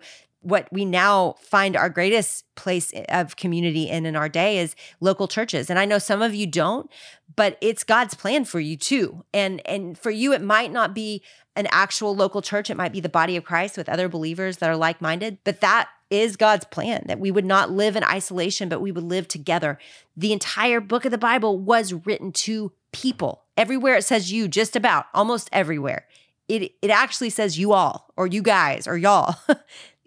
what 0.48 0.66
we 0.72 0.84
now 0.86 1.34
find 1.40 1.76
our 1.76 1.90
greatest 1.90 2.44
place 2.54 2.92
of 3.10 3.36
community 3.36 3.88
in 3.88 4.06
in 4.06 4.16
our 4.16 4.30
day 4.30 4.58
is 4.58 4.74
local 5.00 5.28
churches. 5.28 5.68
And 5.68 5.78
i 5.78 5.84
know 5.84 5.98
some 5.98 6.22
of 6.22 6.34
you 6.34 6.46
don't 6.46 6.90
but 7.36 7.58
it's 7.60 7.84
god's 7.84 8.14
plan 8.14 8.44
for 8.44 8.58
you 8.58 8.76
too. 8.76 9.24
And 9.34 9.60
and 9.66 9.96
for 9.98 10.10
you 10.10 10.32
it 10.32 10.42
might 10.42 10.72
not 10.72 10.94
be 10.94 11.22
an 11.54 11.68
actual 11.70 12.14
local 12.14 12.40
church. 12.40 12.70
It 12.70 12.76
might 12.76 12.92
be 12.92 13.00
the 13.00 13.08
body 13.08 13.36
of 13.36 13.44
christ 13.44 13.76
with 13.76 13.88
other 13.88 14.08
believers 14.08 14.56
that 14.58 14.70
are 14.70 14.76
like-minded 14.76 15.38
but 15.44 15.60
that 15.60 15.88
is 16.10 16.36
god's 16.36 16.64
plan 16.64 17.04
that 17.06 17.20
we 17.20 17.30
would 17.30 17.44
not 17.44 17.70
live 17.70 17.94
in 17.94 18.02
isolation 18.04 18.68
but 18.70 18.80
we 18.80 18.92
would 18.92 19.04
live 19.04 19.28
together. 19.28 19.78
The 20.16 20.32
entire 20.32 20.80
book 20.80 21.04
of 21.04 21.10
the 21.10 21.18
bible 21.18 21.58
was 21.58 21.92
written 21.92 22.32
to 22.32 22.72
people. 22.92 23.44
Everywhere 23.56 23.96
it 23.96 24.04
says 24.04 24.32
you 24.32 24.48
just 24.48 24.74
about 24.76 25.06
almost 25.12 25.50
everywhere. 25.52 26.06
It 26.48 26.72
it 26.80 26.90
actually 26.90 27.30
says 27.30 27.58
you 27.58 27.72
all 27.72 28.10
or 28.16 28.26
you 28.26 28.40
guys 28.40 28.88
or 28.88 28.96
y'all 28.96 29.36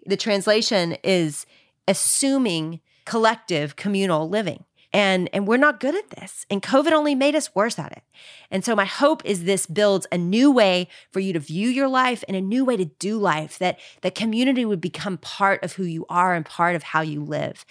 the 0.06 0.16
translation 0.16 0.96
is 1.02 1.46
assuming 1.88 2.80
collective 3.04 3.76
communal 3.76 4.28
living. 4.28 4.64
And, 4.94 5.30
and 5.32 5.48
we're 5.48 5.56
not 5.56 5.80
good 5.80 5.94
at 5.94 6.10
this. 6.10 6.44
And 6.50 6.62
COVID 6.62 6.92
only 6.92 7.14
made 7.14 7.34
us 7.34 7.54
worse 7.54 7.78
at 7.78 7.92
it. 7.92 8.02
And 8.50 8.62
so 8.62 8.76
my 8.76 8.84
hope 8.84 9.24
is 9.24 9.44
this 9.44 9.64
builds 9.64 10.06
a 10.12 10.18
new 10.18 10.50
way 10.50 10.86
for 11.10 11.20
you 11.20 11.32
to 11.32 11.38
view 11.38 11.70
your 11.70 11.88
life 11.88 12.22
and 12.28 12.36
a 12.36 12.42
new 12.42 12.62
way 12.62 12.76
to 12.76 12.84
do 12.84 13.16
life, 13.16 13.58
that, 13.58 13.78
that 14.02 14.14
community 14.14 14.66
would 14.66 14.82
become 14.82 15.16
part 15.16 15.64
of 15.64 15.72
who 15.72 15.84
you 15.84 16.04
are 16.10 16.34
and 16.34 16.44
part 16.44 16.76
of 16.76 16.82
how 16.82 17.00
you 17.00 17.24
live. 17.24 17.64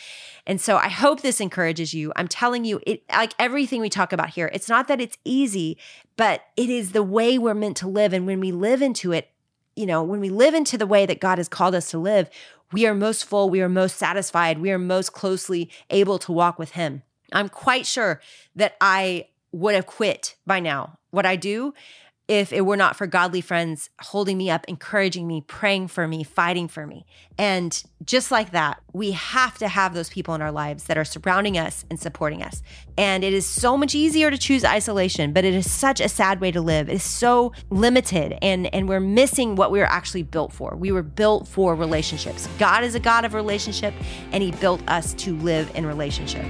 And 0.48 0.60
so 0.60 0.78
I 0.78 0.90
hope 0.90 1.22
this 1.22 1.40
encourages 1.40 1.94
you. 1.94 2.12
I'm 2.16 2.28
telling 2.28 2.66
you, 2.66 2.82
it 2.88 3.04
like 3.10 3.36
everything 3.38 3.82
we 3.82 3.90
talk 3.90 4.12
about 4.14 4.32
here, 4.32 4.50
it's 4.52 4.70
not 4.70 4.88
that 4.88 5.00
it's 5.00 5.18
easy, 5.24 5.78
but 6.18 6.42
it 6.58 6.72
is 6.72 6.92
the 6.92 7.04
way 7.04 7.38
we're 7.38 7.54
meant 7.54 7.78
to 7.78 7.88
live. 7.88 8.14
And 8.14 8.26
when 8.26 8.40
we 8.40 8.52
live 8.52 8.82
into 8.82 9.12
it, 9.12 9.31
you 9.76 9.86
know, 9.86 10.04
when 10.04 10.20
we 10.20 10.30
live 10.30 10.54
into 10.54 10.78
the 10.78 10.88
way 10.88 11.06
that 11.06 11.20
God 11.20 11.38
has 11.38 11.48
called 11.48 11.76
us 11.76 11.92
to 11.92 11.98
live, 11.98 12.30
we 12.72 12.86
are 12.86 12.94
most 12.94 13.26
full, 13.26 13.50
we 13.50 13.62
are 13.62 13.70
most 13.70 13.98
satisfied, 13.98 14.60
we 14.60 14.72
are 14.72 14.80
most 14.80 15.14
closely 15.14 15.70
able 15.90 16.20
to 16.20 16.32
walk 16.32 16.58
with 16.58 16.72
Him. 16.72 17.04
I'm 17.32 17.50
quite 17.50 17.86
sure 17.86 18.22
that 18.56 18.76
I 18.82 19.28
would 19.52 19.76
have 19.76 19.86
quit 19.86 20.36
by 20.46 20.60
now. 20.60 20.98
What 21.12 21.26
I 21.26 21.36
do 21.36 21.74
if 22.28 22.54
it 22.54 22.62
were 22.62 22.78
not 22.78 22.96
for 22.96 23.08
godly 23.08 23.42
friends 23.42 23.90
holding 24.00 24.38
me 24.38 24.50
up, 24.50 24.66
encouraging 24.68 25.28
me, 25.28 25.42
praying 25.42 25.88
for 25.88 26.08
me, 26.08 26.24
fighting 26.24 26.68
for 26.68 26.88
me. 26.88 27.06
And 27.38 27.84
just 28.06 28.32
like 28.32 28.52
that, 28.52 28.82
we 28.94 29.12
have 29.12 29.58
to 29.58 29.68
have 29.68 29.94
those 29.94 30.10
people 30.10 30.34
in 30.34 30.42
our 30.42 30.52
lives 30.52 30.86
that 30.86 30.98
are 30.98 31.04
surrounding 31.04 31.58
us 31.58 31.84
and 31.90 32.00
supporting 32.00 32.42
us. 32.42 32.62
And 32.98 33.24
it 33.24 33.34
is 33.34 33.46
so 33.46 33.76
much 33.76 33.96
easier 33.96 34.32
to 34.32 34.38
choose 34.38 34.64
isolation, 34.64 35.34
but 35.34 35.44
it 35.44 35.54
is 35.54 35.70
such 35.70 36.00
a 36.00 36.08
sad 36.08 36.40
way 36.40 36.52
to 36.52 36.62
live. 36.62 36.90
It 36.90 36.94
is 36.94 37.04
so 37.04 37.52
limited 37.70 38.38
and 38.42 38.74
and 38.74 38.88
we're 38.88 39.00
missing 39.00 39.56
what 39.56 39.72
we 39.72 39.80
were 39.80 39.86
actually 39.86 40.24
built 40.24 40.54
for. 40.54 40.76
We 40.76 40.92
were 40.92 41.04
built 41.04 41.48
for 41.48 41.76
relationships. 41.76 42.48
God 42.58 42.84
is 42.84 42.96
a 42.96 43.00
God 43.00 43.26
of 43.26 43.34
relationship 43.34 43.94
and 44.32 44.44
he 44.44 44.52
built 44.52 44.82
us 44.88 45.14
to 45.16 45.36
live 45.38 45.72
in 45.76 45.86
relationship. 45.86 46.46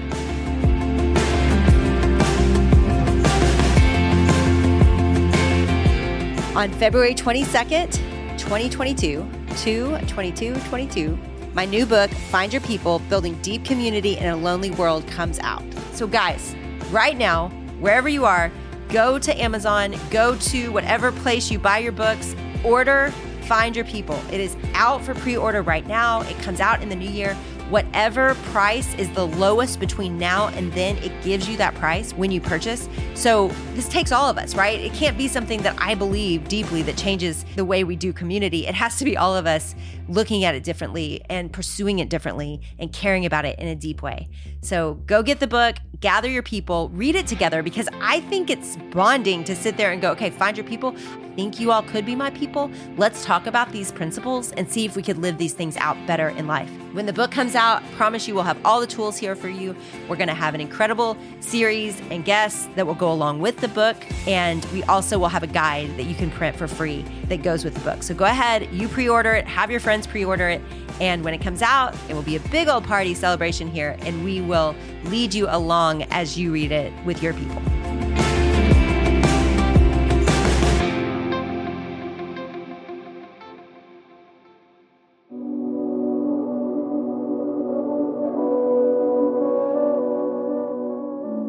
On 6.54 6.70
February 6.70 7.16
22nd, 7.16 7.94
2022, 8.38 9.26
2 9.56 9.98
22 10.06 10.56
22, 10.56 11.20
my 11.54 11.64
new 11.64 11.86
book, 11.86 12.12
Find 12.12 12.52
Your 12.52 12.62
People 12.64 13.00
Building 13.00 13.36
Deep 13.36 13.64
Community 13.64 14.18
in 14.18 14.28
a 14.28 14.36
Lonely 14.36 14.70
World, 14.72 15.08
comes 15.08 15.40
out. 15.40 15.64
So, 15.94 16.08
guys, 16.08 16.54
right 16.90 17.18
now, 17.18 17.48
wherever 17.80 18.10
you 18.10 18.26
are, 18.26 18.52
go 18.90 19.18
to 19.18 19.42
Amazon, 19.42 19.96
go 20.10 20.36
to 20.36 20.74
whatever 20.74 21.14
place 21.14 21.50
you 21.50 21.58
buy 21.58 21.78
your 21.78 21.94
books, 21.94 22.36
order 22.66 23.14
Find 23.44 23.74
Your 23.74 23.86
People. 23.86 24.22
It 24.30 24.42
is 24.42 24.58
out 24.74 25.06
for 25.06 25.14
pre 25.16 25.38
order 25.38 25.62
right 25.62 25.88
now. 25.88 26.20
It 26.24 26.38
comes 26.40 26.60
out 26.60 26.84
in 26.84 26.90
the 26.90 26.98
new 26.98 27.10
year 27.10 27.38
whatever 27.72 28.36
price 28.52 28.94
is 28.96 29.10
the 29.12 29.26
lowest 29.26 29.80
between 29.80 30.18
now 30.18 30.50
and 30.50 30.72
then, 30.74 30.98
it 30.98 31.12
gives 31.24 31.48
you 31.48 31.56
that 31.58 31.74
price 31.76 32.12
when 32.14 32.30
you 32.30 32.42
purchase. 32.42 32.90
So 33.16 33.48
this 33.74 33.88
takes 33.88 34.12
all 34.12 34.30
of 34.30 34.38
us, 34.38 34.56
right? 34.56 34.80
It 34.80 34.94
can't 34.94 35.18
be 35.18 35.30
something 35.30 35.62
that 35.62 35.76
I 35.80 35.96
believe 35.96 36.50
deeply 36.50 36.82
that 36.84 36.98
changes 36.98 37.46
the 37.56 37.64
way 37.64 37.86
we 37.86 37.96
do 37.96 38.12
community. 38.12 38.68
It 38.68 38.76
has 38.76 38.98
to 38.98 39.06
be 39.06 39.16
all 39.16 39.36
of 39.36 39.48
us 39.48 39.74
looking 40.12 40.44
at 40.44 40.56
it 40.56 40.64
differently 40.64 41.24
and 41.30 41.52
pursuing 41.52 42.00
it 42.00 42.10
differently 42.10 42.62
and 42.78 42.92
caring 42.92 43.26
about 43.26 43.46
it 43.46 43.58
in 43.58 43.68
a 43.68 43.76
deep 43.76 44.02
way. 44.02 44.30
So 44.62 44.96
go 45.06 45.24
get 45.24 45.40
the 45.40 45.48
book, 45.48 45.78
gather 46.02 46.30
your 46.30 46.44
people, 46.44 46.90
read 46.90 47.16
it 47.16 47.28
together 47.28 47.64
because 47.64 47.88
I 48.02 48.20
think 48.22 48.50
it's 48.50 48.78
bonding 48.92 49.44
to 49.46 49.56
sit 49.56 49.78
there 49.78 49.92
and 49.92 50.02
go, 50.02 50.12
okay, 50.12 50.30
find 50.30 50.58
your 50.58 50.66
people. 50.66 50.96
I 50.98 51.36
think 51.36 51.60
you 51.60 51.72
all 51.72 51.84
could 51.84 52.06
be 52.06 52.16
my 52.16 52.30
people. 52.32 52.70
Let's 52.98 53.24
talk 53.24 53.48
about 53.48 53.72
these 53.72 53.92
principles 53.92 54.52
and 54.52 54.70
see 54.70 54.86
if 54.86 54.98
we 54.98 55.02
could 55.02 55.18
live 55.18 55.38
these 55.38 55.54
things 55.54 55.78
out 55.78 55.96
better 56.06 56.30
in 56.30 56.46
life. 56.46 56.70
When 56.92 57.06
the 57.06 57.14
book 57.14 57.32
comes 57.32 57.56
out, 57.56 57.82
I 57.82 57.88
promise 57.92 58.28
you 58.28 58.36
we'll 58.36 58.44
have 58.44 58.60
all 58.66 58.82
the 58.82 58.88
tools 58.88 59.18
here 59.18 59.34
for 59.34 59.48
you. 59.48 59.74
We're 60.10 60.18
going 60.18 60.28
to 60.28 60.34
have 60.34 60.54
an 60.54 60.60
incredible 60.60 61.16
series 61.40 62.02
and 62.12 62.26
guests 62.26 62.68
that 62.76 62.86
will 62.86 62.96
go 62.96 63.10
along 63.10 63.40
with 63.40 63.58
the 63.58 63.70
book. 63.70 63.96
And 64.28 64.66
we 64.74 64.84
also 64.84 65.18
will 65.18 65.30
have 65.30 65.42
a 65.42 65.48
guide 65.48 65.96
that 65.96 66.04
you 66.04 66.16
can 66.16 66.30
print 66.32 66.58
for 66.58 66.68
free 66.68 67.06
that 67.30 67.44
goes 67.44 67.64
with 67.64 67.76
the 67.76 67.80
book. 67.80 68.04
So 68.04 68.14
go 68.14 68.26
ahead, 68.26 68.68
you 68.74 68.90
pre 68.90 69.08
order 69.08 69.32
it, 69.32 69.48
have 69.48 69.72
your 69.72 69.80
friends 69.80 70.01
pre 70.08 70.26
order 70.26 70.50
it. 70.50 70.62
And 71.00 71.24
when 71.24 71.34
it 71.34 71.42
comes 71.42 71.62
out, 71.62 71.96
it 72.10 72.14
will 72.14 72.22
be 72.22 72.36
a 72.36 72.40
big 72.50 72.68
old 72.68 72.84
party 72.84 73.14
celebration 73.14 73.70
here, 73.70 73.98
and 74.02 74.24
we 74.24 74.42
will 74.42 74.76
lead 75.06 75.34
you 75.34 75.48
along 75.50 76.04
as 76.04 76.38
you 76.38 76.52
read 76.52 76.72
it 76.72 76.94
with 77.06 77.24
your 77.24 77.34
people. 77.34 77.62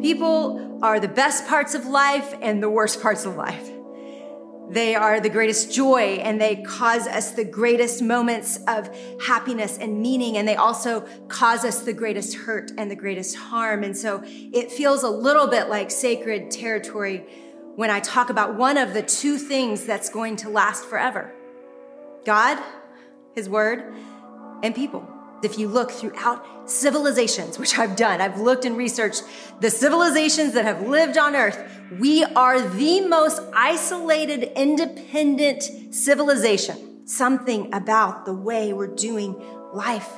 People 0.02 0.78
are 0.82 0.98
the 0.98 1.08
best 1.08 1.46
parts 1.46 1.74
of 1.74 1.86
life 1.86 2.34
and 2.42 2.62
the 2.62 2.68
worst 2.68 3.00
parts 3.00 3.24
of 3.24 3.36
life. 3.36 3.71
They 4.72 4.94
are 4.94 5.20
the 5.20 5.28
greatest 5.28 5.70
joy 5.70 6.20
and 6.22 6.40
they 6.40 6.56
cause 6.62 7.06
us 7.06 7.32
the 7.32 7.44
greatest 7.44 8.00
moments 8.00 8.58
of 8.66 8.88
happiness 9.20 9.76
and 9.76 10.00
meaning. 10.00 10.38
And 10.38 10.48
they 10.48 10.56
also 10.56 11.02
cause 11.28 11.62
us 11.64 11.82
the 11.82 11.92
greatest 11.92 12.34
hurt 12.34 12.72
and 12.78 12.90
the 12.90 12.96
greatest 12.96 13.36
harm. 13.36 13.84
And 13.84 13.94
so 13.94 14.22
it 14.24 14.72
feels 14.72 15.02
a 15.02 15.10
little 15.10 15.46
bit 15.46 15.68
like 15.68 15.90
sacred 15.90 16.50
territory 16.50 17.26
when 17.76 17.90
I 17.90 18.00
talk 18.00 18.30
about 18.30 18.56
one 18.56 18.78
of 18.78 18.94
the 18.94 19.02
two 19.02 19.36
things 19.36 19.84
that's 19.84 20.08
going 20.08 20.36
to 20.36 20.48
last 20.48 20.86
forever 20.86 21.34
God, 22.24 22.58
His 23.34 23.48
Word, 23.50 23.92
and 24.62 24.74
people. 24.74 25.11
If 25.42 25.58
you 25.58 25.68
look 25.68 25.90
throughout 25.90 26.70
civilizations, 26.70 27.58
which 27.58 27.76
I've 27.76 27.96
done, 27.96 28.20
I've 28.20 28.40
looked 28.40 28.64
and 28.64 28.76
researched 28.76 29.24
the 29.60 29.70
civilizations 29.70 30.52
that 30.52 30.64
have 30.64 30.86
lived 30.86 31.18
on 31.18 31.34
earth, 31.34 31.58
we 31.98 32.22
are 32.24 32.60
the 32.60 33.00
most 33.00 33.40
isolated, 33.52 34.52
independent 34.56 35.64
civilization. 35.92 37.06
Something 37.08 37.74
about 37.74 38.24
the 38.24 38.32
way 38.32 38.72
we're 38.72 38.86
doing 38.86 39.34
life 39.72 40.08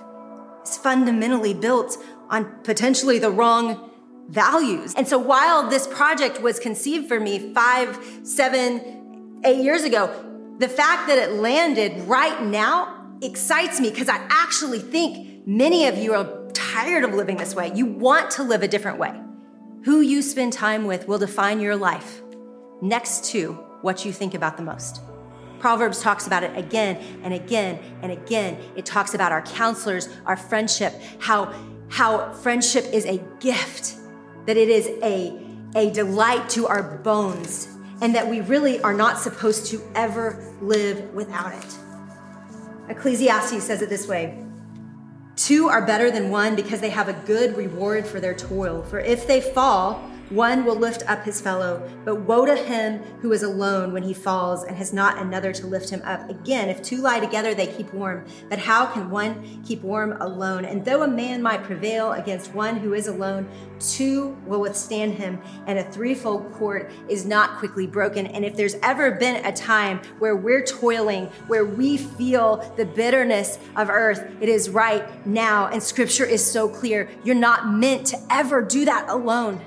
is 0.63 0.77
fundamentally 0.77 1.55
built 1.55 1.97
on 2.29 2.61
potentially 2.63 3.19
the 3.19 3.31
wrong 3.31 3.91
values. 4.29 4.95
And 4.95 5.09
so 5.09 5.19
while 5.19 5.71
this 5.71 5.87
project 5.87 6.43
was 6.43 6.59
conceived 6.59 7.09
for 7.09 7.19
me 7.19 7.55
five, 7.55 7.99
seven, 8.25 9.41
eight 9.45 9.63
years 9.63 9.85
ago, 9.85 10.09
the 10.59 10.69
fact 10.69 11.09
that 11.09 11.19
it 11.19 11.33
landed 11.33 12.03
right 12.07 12.43
now 12.43 12.94
excites 13.23 13.81
me 13.81 13.91
because 13.91 14.09
I 14.09 14.17
actually 14.31 14.81
think 14.81 15.47
many 15.47 15.87
of 15.87 15.99
you 15.99 16.15
are 16.15 16.51
tired 16.53 17.05
of 17.05 17.15
living 17.15 17.37
this 17.37 17.55
way. 17.55 17.73
You 17.75 17.87
want 17.87 18.31
to 18.33 18.43
live 18.43 18.63
a 18.63 18.69
different 18.69 18.99
way. 18.99 19.19
Who 19.85 20.01
you 20.01 20.23
spend 20.23 20.53
time 20.53 20.87
with 20.87 21.07
will 21.07 21.19
define 21.19 21.61
your 21.61 21.77
life 21.77 22.23
next 22.81 23.27
to 23.27 23.53
what 23.83 24.05
you 24.05 24.13
think 24.13 24.35
about 24.35 24.57
the 24.57 24.63
most. 24.63 25.01
Proverbs 25.59 26.01
talks 26.03 26.27
about 26.27 26.43
it 26.43 26.57
again 26.57 26.97
and 27.23 27.33
again 27.33 27.79
and 28.03 28.13
again. 28.13 28.59
It 28.77 28.85
talks 28.85 29.15
about 29.15 29.33
our 29.33 29.43
counselors, 29.43 30.09
our 30.27 30.37
friendship, 30.37 30.95
how, 31.21 31.55
how 31.89 32.33
friendship 32.33 32.85
is 32.93 33.07
a 33.07 33.19
gift, 33.41 33.97
that 34.47 34.57
it 34.57 34.69
is 34.69 34.87
a, 35.03 35.39
a 35.75 35.91
delight 35.91 36.49
to 36.51 36.67
our 36.67 36.99
bones, 36.99 37.69
and 38.01 38.15
that 38.15 38.29
we 38.29 38.41
really 38.43 38.81
are 38.83 38.93
not 38.93 39.19
supposed 39.19 39.67
to 39.67 39.81
ever 39.95 40.53
live 40.61 41.15
without 41.15 41.55
it. 41.55 41.79
Ecclesiastes 42.89 43.63
says 43.63 43.83
it 43.83 43.89
this 43.89 44.07
way 44.07 44.45
Two 45.37 45.69
are 45.69 45.85
better 45.85 46.11
than 46.11 46.31
one 46.31 46.55
because 46.55 46.81
they 46.81 46.91
have 46.91 47.09
a 47.09 47.13
good 47.13 47.57
reward 47.57 48.07
for 48.07 48.21
their 48.21 48.35
toil. 48.35 48.83
For 48.83 49.01
if 49.01 49.27
they 49.27 49.41
fall, 49.41 50.09
one 50.35 50.65
will 50.65 50.75
lift 50.77 51.09
up 51.09 51.25
his 51.25 51.41
fellow, 51.41 51.89
but 52.05 52.21
woe 52.23 52.45
to 52.45 52.57
him 52.57 52.99
who 53.21 53.33
is 53.33 53.43
alone 53.43 53.93
when 53.93 54.03
he 54.03 54.13
falls 54.13 54.65
and 54.65 54.77
has 54.77 54.93
not 54.93 55.19
another 55.19 55.53
to 55.53 55.67
lift 55.67 55.91
him 55.91 56.03
up. 56.05 56.29
Again, 56.29 56.69
if 56.69 56.83
two 56.83 56.99
lie 56.99 57.21
together, 57.21 57.55
they 57.55 57.69
keep 57.69 57.93
warm. 57.95 58.25
But 58.49 58.59
how 58.59 58.87
can 58.87 59.11
one 59.11 59.63
keep 59.65 59.83
warm 59.83 60.21
alone? 60.21 60.65
And 60.65 60.85
though 60.85 61.03
a 61.03 61.09
man 61.09 61.43
might 61.43 61.63
prevail 61.63 62.13
against 62.13 62.55
one 62.55 62.77
who 62.77 62.95
is 62.95 63.07
alone, 63.07 63.49
two 63.79 64.37
will 64.47 64.61
withstand 64.61 65.15
him, 65.15 65.41
and 65.67 65.79
a 65.79 65.85
threefold 65.85 66.53
cord 66.53 66.91
is 67.09 67.25
not 67.25 67.59
quickly 67.59 67.87
broken. 67.87 68.27
And 68.27 68.45
if 68.45 68.57
there's 68.57 68.77
ever 68.83 69.13
been 69.13 69.45
a 69.45 69.53
time 69.53 70.01
where 70.19 70.37
we're 70.37 70.65
toiling, 70.65 71.27
where 71.47 71.65
we 71.65 71.97
feel 71.97 72.57
the 72.77 72.85
bitterness 72.85 73.59
of 73.77 73.91
earth, 73.91 74.25
it 74.41 74.49
is 74.49 74.71
right 74.71 75.27
now. 75.27 75.69
And 75.69 75.83
scripture 75.83 76.25
is 76.25 76.45
so 76.45 76.69
clear. 76.69 77.09
You're 77.25 77.35
not 77.35 77.69
meant 77.69 78.07
to 78.09 78.19
ever 78.31 78.63
do 78.63 78.85
that 78.85 79.09
alone. 79.09 79.61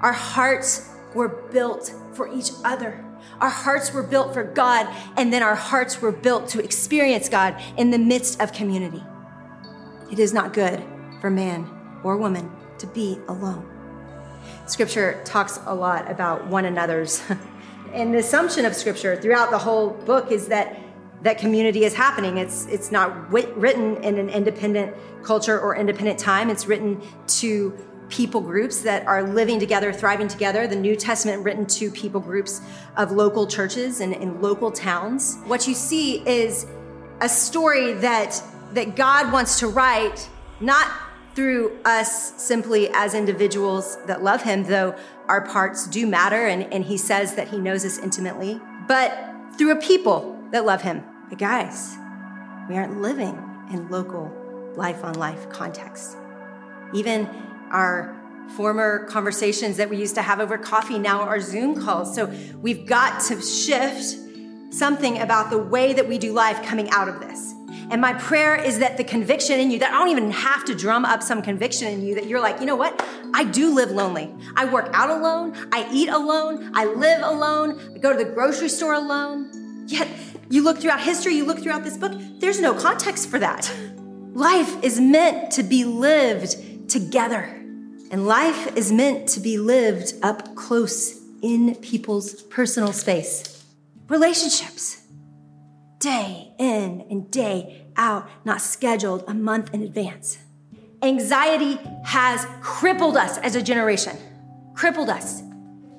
Our 0.00 0.12
hearts 0.12 0.90
were 1.14 1.28
built 1.28 1.92
for 2.12 2.32
each 2.32 2.50
other. 2.64 3.04
Our 3.40 3.50
hearts 3.50 3.92
were 3.92 4.02
built 4.02 4.34
for 4.34 4.44
God, 4.44 4.88
and 5.16 5.32
then 5.32 5.42
our 5.42 5.54
hearts 5.54 6.00
were 6.00 6.12
built 6.12 6.48
to 6.50 6.62
experience 6.62 7.28
God 7.28 7.60
in 7.76 7.90
the 7.90 7.98
midst 7.98 8.40
of 8.40 8.52
community. 8.52 9.02
It 10.10 10.18
is 10.18 10.32
not 10.32 10.52
good 10.52 10.82
for 11.20 11.30
man 11.30 11.68
or 12.02 12.16
woman 12.16 12.50
to 12.78 12.86
be 12.86 13.18
alone. 13.28 13.68
Scripture 14.66 15.20
talks 15.24 15.60
a 15.66 15.74
lot 15.74 16.10
about 16.10 16.46
one 16.46 16.64
another's. 16.64 17.22
and 17.92 18.14
the 18.14 18.18
assumption 18.18 18.64
of 18.64 18.74
Scripture 18.74 19.16
throughout 19.16 19.50
the 19.50 19.58
whole 19.58 19.90
book 19.90 20.30
is 20.30 20.48
that 20.48 20.78
that 21.22 21.38
community 21.38 21.84
is 21.84 21.94
happening. 21.94 22.38
It's 22.38 22.66
it's 22.66 22.92
not 22.92 23.30
written 23.32 24.02
in 24.04 24.18
an 24.18 24.28
independent 24.28 24.94
culture 25.22 25.58
or 25.58 25.74
independent 25.74 26.18
time. 26.18 26.48
It's 26.48 26.66
written 26.66 27.02
to 27.40 27.76
people 28.08 28.40
groups 28.40 28.80
that 28.82 29.06
are 29.06 29.22
living 29.22 29.60
together, 29.60 29.92
thriving 29.92 30.28
together. 30.28 30.66
The 30.66 30.76
New 30.76 30.96
Testament 30.96 31.44
written 31.44 31.66
to 31.66 31.90
people 31.90 32.20
groups 32.20 32.60
of 32.96 33.12
local 33.12 33.46
churches 33.46 34.00
and 34.00 34.14
in 34.14 34.40
local 34.40 34.70
towns. 34.70 35.38
What 35.46 35.68
you 35.68 35.74
see 35.74 36.26
is 36.26 36.66
a 37.20 37.28
story 37.28 37.94
that 37.94 38.42
that 38.72 38.96
God 38.96 39.32
wants 39.32 39.58
to 39.60 39.68
write, 39.68 40.28
not 40.60 40.90
through 41.34 41.78
us 41.84 42.34
simply 42.42 42.90
as 42.92 43.14
individuals 43.14 43.96
that 44.06 44.22
love 44.22 44.42
Him, 44.42 44.64
though 44.64 44.94
our 45.28 45.46
parts 45.46 45.86
do 45.86 46.06
matter, 46.06 46.46
and, 46.46 46.70
and 46.72 46.84
He 46.84 46.96
says 46.96 47.34
that 47.36 47.48
He 47.48 47.58
knows 47.58 47.84
us 47.84 47.98
intimately, 47.98 48.60
but 48.86 49.16
through 49.56 49.72
a 49.72 49.76
people 49.76 50.38
that 50.50 50.66
love 50.66 50.82
Him. 50.82 51.02
But 51.28 51.38
guys, 51.38 51.96
we 52.68 52.76
aren't 52.76 53.00
living 53.00 53.36
in 53.72 53.88
local 53.88 54.32
life 54.76 55.04
on 55.04 55.14
life 55.14 55.48
context. 55.48 56.16
Even 56.92 57.28
our 57.70 58.16
former 58.56 59.04
conversations 59.06 59.76
that 59.76 59.90
we 59.90 59.96
used 59.96 60.14
to 60.14 60.22
have 60.22 60.40
over 60.40 60.56
coffee 60.56 60.98
now 60.98 61.20
are 61.20 61.40
Zoom 61.40 61.80
calls. 61.80 62.14
So 62.14 62.26
we've 62.60 62.86
got 62.86 63.22
to 63.24 63.40
shift 63.40 64.16
something 64.70 65.18
about 65.18 65.50
the 65.50 65.58
way 65.58 65.92
that 65.92 66.08
we 66.08 66.18
do 66.18 66.32
life 66.32 66.64
coming 66.64 66.90
out 66.90 67.08
of 67.08 67.20
this. 67.20 67.54
And 67.90 68.00
my 68.02 68.12
prayer 68.14 68.54
is 68.54 68.80
that 68.80 68.98
the 68.98 69.04
conviction 69.04 69.58
in 69.58 69.70
you, 69.70 69.78
that 69.78 69.92
I 69.92 69.98
don't 69.98 70.08
even 70.08 70.30
have 70.30 70.64
to 70.66 70.74
drum 70.74 71.04
up 71.06 71.22
some 71.22 71.40
conviction 71.40 71.88
in 71.88 72.02
you, 72.02 72.14
that 72.16 72.26
you're 72.26 72.40
like, 72.40 72.60
you 72.60 72.66
know 72.66 72.76
what? 72.76 73.02
I 73.32 73.44
do 73.44 73.74
live 73.74 73.90
lonely. 73.90 74.34
I 74.56 74.66
work 74.66 74.90
out 74.92 75.08
alone. 75.08 75.54
I 75.72 75.88
eat 75.90 76.08
alone. 76.08 76.70
I 76.74 76.84
live 76.84 77.22
alone. 77.22 77.94
I 77.94 77.98
go 77.98 78.12
to 78.12 78.22
the 78.22 78.30
grocery 78.30 78.68
store 78.68 78.94
alone. 78.94 79.84
Yet, 79.86 80.08
you 80.50 80.62
look 80.62 80.78
throughout 80.78 81.00
history, 81.00 81.34
you 81.34 81.46
look 81.46 81.60
throughout 81.60 81.84
this 81.84 81.96
book, 81.96 82.12
there's 82.40 82.60
no 82.60 82.74
context 82.74 83.30
for 83.30 83.38
that. 83.38 83.72
Life 84.34 84.82
is 84.82 85.00
meant 85.00 85.52
to 85.52 85.62
be 85.62 85.84
lived 85.84 86.90
together. 86.90 87.57
And 88.10 88.26
life 88.26 88.76
is 88.76 88.90
meant 88.90 89.28
to 89.30 89.40
be 89.40 89.58
lived 89.58 90.14
up 90.22 90.54
close 90.54 91.20
in 91.42 91.74
people's 91.76 92.42
personal 92.42 92.92
space. 92.92 93.64
Relationships 94.08 95.02
day 95.98 96.52
in 96.58 97.04
and 97.10 97.30
day 97.30 97.86
out, 97.96 98.28
not 98.44 98.60
scheduled 98.60 99.24
a 99.26 99.34
month 99.34 99.74
in 99.74 99.82
advance. 99.82 100.38
Anxiety 101.02 101.78
has 102.04 102.46
crippled 102.60 103.16
us 103.16 103.38
as 103.38 103.54
a 103.54 103.62
generation, 103.62 104.16
crippled 104.74 105.10
us. 105.10 105.40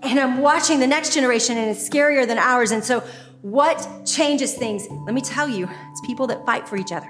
And 0.01 0.19
I'm 0.19 0.39
watching 0.39 0.79
the 0.79 0.87
next 0.87 1.13
generation 1.13 1.57
and 1.57 1.69
it's 1.69 1.87
scarier 1.87 2.25
than 2.25 2.37
ours. 2.37 2.71
And 2.71 2.83
so, 2.83 3.03
what 3.41 4.05
changes 4.05 4.53
things? 4.53 4.85
Let 5.05 5.13
me 5.13 5.21
tell 5.21 5.47
you, 5.47 5.69
it's 5.91 6.07
people 6.07 6.27
that 6.27 6.45
fight 6.45 6.67
for 6.67 6.75
each 6.75 6.91
other. 6.91 7.09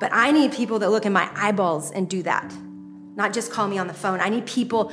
But 0.00 0.10
I 0.12 0.30
need 0.30 0.52
people 0.52 0.78
that 0.80 0.90
look 0.90 1.06
in 1.06 1.12
my 1.12 1.30
eyeballs 1.34 1.90
and 1.90 2.08
do 2.08 2.22
that, 2.24 2.52
not 3.16 3.32
just 3.32 3.50
call 3.50 3.68
me 3.68 3.78
on 3.78 3.86
the 3.86 3.94
phone. 3.94 4.20
I 4.20 4.28
need 4.28 4.46
people 4.46 4.92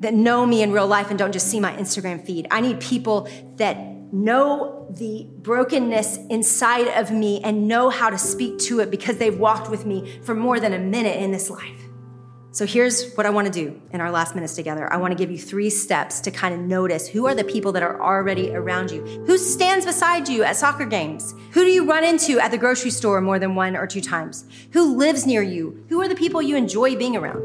that 0.00 0.14
know 0.14 0.46
me 0.46 0.62
in 0.62 0.72
real 0.72 0.86
life 0.86 1.10
and 1.10 1.18
don't 1.18 1.32
just 1.32 1.48
see 1.48 1.60
my 1.60 1.72
Instagram 1.74 2.24
feed. 2.24 2.46
I 2.50 2.60
need 2.60 2.80
people 2.80 3.28
that 3.56 3.76
know 4.12 4.86
the 4.90 5.28
brokenness 5.38 6.18
inside 6.30 6.88
of 6.88 7.10
me 7.10 7.40
and 7.42 7.68
know 7.68 7.90
how 7.90 8.10
to 8.10 8.18
speak 8.18 8.58
to 8.58 8.80
it 8.80 8.90
because 8.90 9.18
they've 9.18 9.38
walked 9.38 9.70
with 9.70 9.86
me 9.86 10.18
for 10.22 10.34
more 10.34 10.58
than 10.58 10.72
a 10.72 10.78
minute 10.78 11.16
in 11.20 11.30
this 11.30 11.50
life. 11.50 11.89
So 12.52 12.66
here's 12.66 13.12
what 13.14 13.26
I 13.26 13.30
want 13.30 13.46
to 13.46 13.52
do 13.52 13.80
in 13.92 14.00
our 14.00 14.10
last 14.10 14.34
minutes 14.34 14.56
together. 14.56 14.92
I 14.92 14.96
want 14.96 15.12
to 15.12 15.16
give 15.16 15.30
you 15.30 15.38
three 15.38 15.70
steps 15.70 16.18
to 16.20 16.32
kind 16.32 16.52
of 16.52 16.60
notice 16.60 17.06
who 17.06 17.26
are 17.26 17.34
the 17.34 17.44
people 17.44 17.70
that 17.72 17.82
are 17.84 18.02
already 18.02 18.52
around 18.52 18.90
you. 18.90 19.04
Who 19.26 19.38
stands 19.38 19.86
beside 19.86 20.28
you 20.28 20.42
at 20.42 20.56
soccer 20.56 20.84
games? 20.84 21.32
Who 21.52 21.62
do 21.62 21.70
you 21.70 21.88
run 21.88 22.02
into 22.02 22.40
at 22.40 22.50
the 22.50 22.58
grocery 22.58 22.90
store 22.90 23.20
more 23.20 23.38
than 23.38 23.54
one 23.54 23.76
or 23.76 23.86
two 23.86 24.00
times? 24.00 24.46
Who 24.72 24.96
lives 24.96 25.26
near 25.26 25.42
you? 25.42 25.84
Who 25.90 26.00
are 26.00 26.08
the 26.08 26.16
people 26.16 26.42
you 26.42 26.56
enjoy 26.56 26.96
being 26.96 27.16
around? 27.16 27.40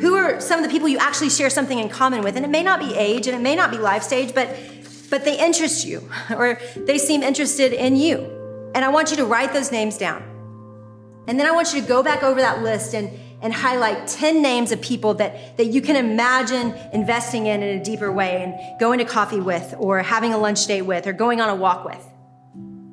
Who 0.00 0.14
are 0.14 0.40
some 0.40 0.60
of 0.60 0.64
the 0.64 0.70
people 0.70 0.88
you 0.88 0.98
actually 0.98 1.30
share 1.30 1.50
something 1.50 1.80
in 1.80 1.88
common 1.88 2.22
with? 2.22 2.36
And 2.36 2.44
it 2.44 2.50
may 2.50 2.62
not 2.62 2.78
be 2.78 2.94
age 2.94 3.26
and 3.26 3.34
it 3.34 3.40
may 3.40 3.56
not 3.56 3.72
be 3.72 3.78
life 3.78 4.04
stage, 4.04 4.32
but 4.32 4.56
but 5.10 5.24
they 5.24 5.40
interest 5.40 5.86
you 5.86 6.08
or 6.30 6.60
they 6.76 6.98
seem 6.98 7.24
interested 7.24 7.72
in 7.72 7.96
you. 7.96 8.70
And 8.76 8.84
I 8.84 8.90
want 8.90 9.10
you 9.10 9.16
to 9.16 9.24
write 9.24 9.52
those 9.52 9.72
names 9.72 9.98
down. 9.98 10.22
And 11.26 11.38
then 11.38 11.46
I 11.46 11.50
want 11.50 11.74
you 11.74 11.80
to 11.80 11.86
go 11.86 12.02
back 12.02 12.22
over 12.22 12.40
that 12.40 12.62
list 12.62 12.94
and, 12.94 13.10
and 13.40 13.52
highlight 13.52 14.08
10 14.08 14.42
names 14.42 14.72
of 14.72 14.80
people 14.80 15.14
that, 15.14 15.56
that 15.56 15.66
you 15.66 15.80
can 15.80 15.96
imagine 15.96 16.74
investing 16.92 17.46
in 17.46 17.62
in 17.62 17.80
a 17.80 17.84
deeper 17.84 18.10
way 18.10 18.42
and 18.42 18.80
going 18.80 18.98
to 18.98 19.04
coffee 19.04 19.40
with 19.40 19.74
or 19.78 20.02
having 20.02 20.34
a 20.34 20.38
lunch 20.38 20.66
date 20.66 20.82
with 20.82 21.06
or 21.06 21.12
going 21.12 21.40
on 21.40 21.48
a 21.48 21.54
walk 21.54 21.84
with. 21.84 22.04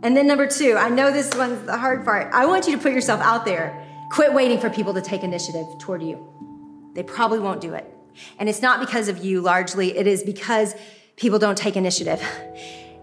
And 0.04 0.16
then 0.16 0.28
number 0.28 0.48
two, 0.48 0.76
I 0.78 0.90
know 0.90 1.12
this 1.12 1.34
one's 1.36 1.66
the 1.66 1.78
hard 1.78 2.06
part. 2.06 2.32
I 2.32 2.46
want 2.46 2.68
you 2.68 2.76
to 2.76 2.82
put 2.82 2.92
yourself 2.92 3.22
out 3.22 3.44
there. 3.44 3.84
Quit 4.12 4.34
waiting 4.34 4.60
for 4.60 4.70
people 4.70 4.94
to 4.94 5.02
take 5.02 5.24
initiative 5.24 5.66
toward 5.80 6.04
you. 6.04 6.92
They 6.94 7.02
probably 7.02 7.40
won't 7.40 7.60
do 7.60 7.74
it. 7.74 7.92
And 8.38 8.48
it's 8.48 8.62
not 8.62 8.80
because 8.80 9.08
of 9.08 9.24
you 9.24 9.42
largely, 9.42 9.98
it 9.98 10.06
is 10.06 10.24
because 10.24 10.76
people 11.16 11.40
don't 11.40 11.58
take 11.58 11.76
initiative. 11.76 12.24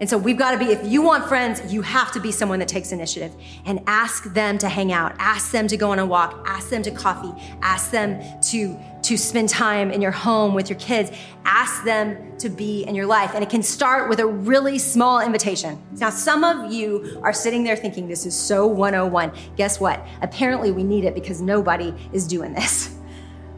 And 0.02 0.10
so 0.10 0.18
we've 0.18 0.36
got 0.36 0.50
to 0.50 0.58
be, 0.58 0.64
if 0.64 0.84
you 0.84 1.00
want 1.00 1.28
friends, 1.28 1.72
you 1.72 1.80
have 1.80 2.10
to 2.10 2.18
be 2.18 2.32
someone 2.32 2.58
that 2.58 2.66
takes 2.66 2.90
initiative 2.90 3.32
and 3.64 3.80
ask 3.86 4.24
them 4.34 4.58
to 4.58 4.68
hang 4.68 4.90
out, 4.90 5.14
ask 5.20 5.52
them 5.52 5.68
to 5.68 5.76
go 5.76 5.92
on 5.92 6.00
a 6.00 6.04
walk, 6.04 6.42
ask 6.44 6.70
them 6.70 6.82
to 6.82 6.90
coffee, 6.90 7.32
ask 7.62 7.92
them 7.92 8.20
to, 8.50 8.76
to 9.02 9.16
spend 9.16 9.48
time 9.48 9.92
in 9.92 10.02
your 10.02 10.10
home 10.10 10.54
with 10.54 10.68
your 10.68 10.78
kids, 10.80 11.12
ask 11.44 11.84
them 11.84 12.36
to 12.38 12.48
be 12.48 12.82
in 12.82 12.96
your 12.96 13.06
life. 13.06 13.30
And 13.36 13.44
it 13.44 13.48
can 13.48 13.62
start 13.62 14.08
with 14.08 14.18
a 14.18 14.26
really 14.26 14.76
small 14.76 15.20
invitation. 15.20 15.80
Now, 15.92 16.10
some 16.10 16.42
of 16.42 16.72
you 16.72 17.20
are 17.22 17.32
sitting 17.32 17.62
there 17.62 17.76
thinking 17.76 18.08
this 18.08 18.26
is 18.26 18.36
so 18.36 18.66
101. 18.66 19.30
Guess 19.54 19.78
what? 19.78 20.04
Apparently, 20.20 20.72
we 20.72 20.82
need 20.82 21.04
it 21.04 21.14
because 21.14 21.40
nobody 21.40 21.94
is 22.12 22.26
doing 22.26 22.54
this. 22.54 22.92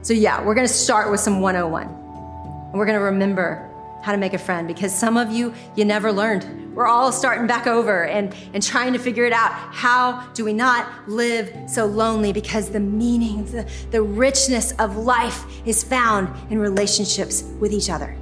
So, 0.03 0.13
yeah, 0.13 0.45
we're 0.45 0.55
going 0.55 0.67
to 0.67 0.73
start 0.75 1.11
with 1.11 1.21
some 1.21 1.41
101. 1.41 1.87
And 1.87 2.75
we're 2.75 2.85
going 2.85 2.99
to 2.99 3.05
remember 3.07 3.74
how 4.05 4.13
to 4.13 4.19
make 4.19 4.35
a 4.35 4.39
friend 4.39 4.69
because 4.69 4.95
some 4.95 5.17
of 5.17 5.33
you, 5.33 5.55
you 5.77 5.85
never 5.85 6.13
learned. 6.13 6.77
We're 6.77 6.87
all 6.87 7.11
starting 7.11 7.47
back 7.47 7.67
over 7.67 8.05
and, 8.05 8.35
and 8.53 8.63
trying 8.63 8.93
to 8.93 8.99
figure 8.99 9.25
it 9.25 9.33
out. 9.33 9.53
How 9.53 10.29
do 10.35 10.45
we 10.45 10.53
not 10.53 11.09
live 11.09 11.51
so 11.67 11.87
lonely? 11.87 12.31
Because 12.31 12.69
the 12.69 12.81
meaning, 12.81 13.47
the, 13.47 13.67
the 13.93 14.03
richness 14.03 14.73
of 14.73 14.99
life 14.99 15.47
is 15.67 15.83
found 15.83 16.29
in 16.53 16.59
relationships 16.59 17.45
with 17.59 17.73
each 17.73 17.89
other. 17.89 18.15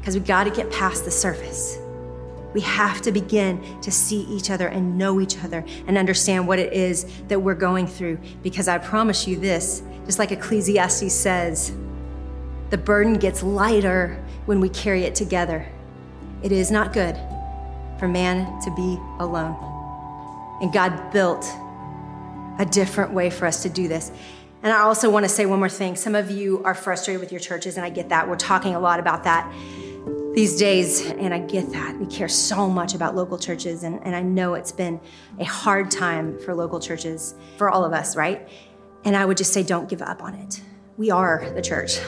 Because 0.00 0.16
we 0.16 0.20
got 0.20 0.44
to 0.44 0.50
get 0.50 0.70
past 0.70 1.06
the 1.06 1.10
surface. 1.10 1.78
We 2.52 2.60
have 2.60 3.00
to 3.02 3.12
begin 3.12 3.80
to 3.80 3.90
see 3.90 4.22
each 4.24 4.50
other 4.50 4.68
and 4.68 4.98
know 4.98 5.18
each 5.18 5.42
other 5.42 5.64
and 5.86 5.96
understand 5.96 6.46
what 6.46 6.58
it 6.58 6.74
is 6.74 7.06
that 7.28 7.40
we're 7.40 7.54
going 7.54 7.86
through. 7.86 8.18
Because 8.42 8.68
I 8.68 8.76
promise 8.76 9.26
you 9.26 9.38
this, 9.38 9.82
just 10.04 10.18
like 10.18 10.30
Ecclesiastes 10.30 11.14
says, 11.14 11.72
the 12.68 12.78
burden 12.78 13.14
gets 13.14 13.42
lighter 13.42 14.22
when 14.50 14.58
we 14.58 14.68
carry 14.68 15.04
it 15.04 15.14
together. 15.14 15.64
It 16.42 16.50
is 16.50 16.72
not 16.72 16.92
good 16.92 17.16
for 18.00 18.08
man 18.08 18.60
to 18.62 18.74
be 18.74 18.98
alone. 19.20 19.54
And 20.60 20.72
God 20.72 21.12
built 21.12 21.44
a 22.58 22.66
different 22.68 23.12
way 23.12 23.30
for 23.30 23.46
us 23.46 23.62
to 23.62 23.68
do 23.68 23.86
this. 23.86 24.10
And 24.64 24.72
I 24.72 24.80
also 24.80 25.08
want 25.08 25.24
to 25.24 25.28
say 25.28 25.46
one 25.46 25.60
more 25.60 25.68
thing. 25.68 25.94
Some 25.94 26.16
of 26.16 26.32
you 26.32 26.64
are 26.64 26.74
frustrated 26.74 27.20
with 27.20 27.30
your 27.30 27.38
churches, 27.38 27.76
and 27.76 27.86
I 27.86 27.90
get 27.90 28.08
that. 28.08 28.28
We're 28.28 28.34
talking 28.34 28.74
a 28.74 28.80
lot 28.80 28.98
about 28.98 29.22
that 29.22 29.48
these 30.34 30.56
days, 30.56 31.08
and 31.08 31.32
I 31.32 31.38
get 31.38 31.70
that. 31.70 31.96
We 32.00 32.06
care 32.06 32.26
so 32.26 32.68
much 32.68 32.92
about 32.92 33.14
local 33.14 33.38
churches, 33.38 33.84
and, 33.84 34.04
and 34.04 34.16
I 34.16 34.22
know 34.22 34.54
it's 34.54 34.72
been 34.72 35.00
a 35.38 35.44
hard 35.44 35.92
time 35.92 36.36
for 36.40 36.56
local 36.56 36.80
churches, 36.80 37.36
for 37.56 37.70
all 37.70 37.84
of 37.84 37.92
us, 37.92 38.16
right? 38.16 38.48
And 39.04 39.16
I 39.16 39.26
would 39.26 39.36
just 39.36 39.52
say, 39.52 39.62
don't 39.62 39.88
give 39.88 40.02
up 40.02 40.24
on 40.24 40.34
it 40.34 40.60
we 41.00 41.10
are 41.10 41.50
the 41.54 41.62
church. 41.62 41.98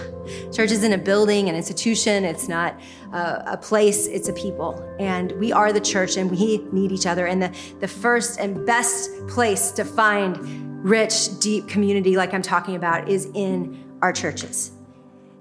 Church 0.53 0.71
isn't 0.71 0.93
a 0.93 0.99
building, 0.99 1.49
an 1.49 1.55
institution, 1.57 2.27
it's 2.27 2.47
not 2.47 2.79
a, 3.15 3.43
a, 3.53 3.57
place, 3.57 4.07
it's 4.07 4.29
a 4.29 4.35
people. 4.35 4.87
And 5.01 5.33
we 5.33 5.51
are 5.51 5.73
the 5.73 5.81
church 5.81 6.19
and 6.19 6.31
we 6.31 6.59
need 6.73 6.93
each 6.93 7.07
other. 7.07 7.27
And 7.27 7.43
the, 7.43 7.57
the 7.81 7.89
first 7.89 8.39
and 8.39 8.67
best 8.67 9.27
place 9.29 9.71
to 9.73 9.85
find 9.87 10.85
rich, 10.85 11.39
deep 11.39 11.69
community, 11.69 12.19
like 12.19 12.35
I'm 12.35 12.43
talking 12.43 12.77
about, 12.77 13.09
is 13.09 13.31
in 13.33 13.83
our 14.03 14.13
churches. 14.13 14.73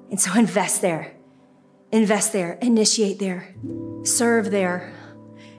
And 0.10 0.20
so 0.20 0.34
invest 0.40 0.82
there. 0.82 1.14
Invest 1.92 2.32
there, 2.32 2.54
initiate 2.62 3.20
there, 3.20 3.54
serve 4.04 4.50
there, 4.50 4.94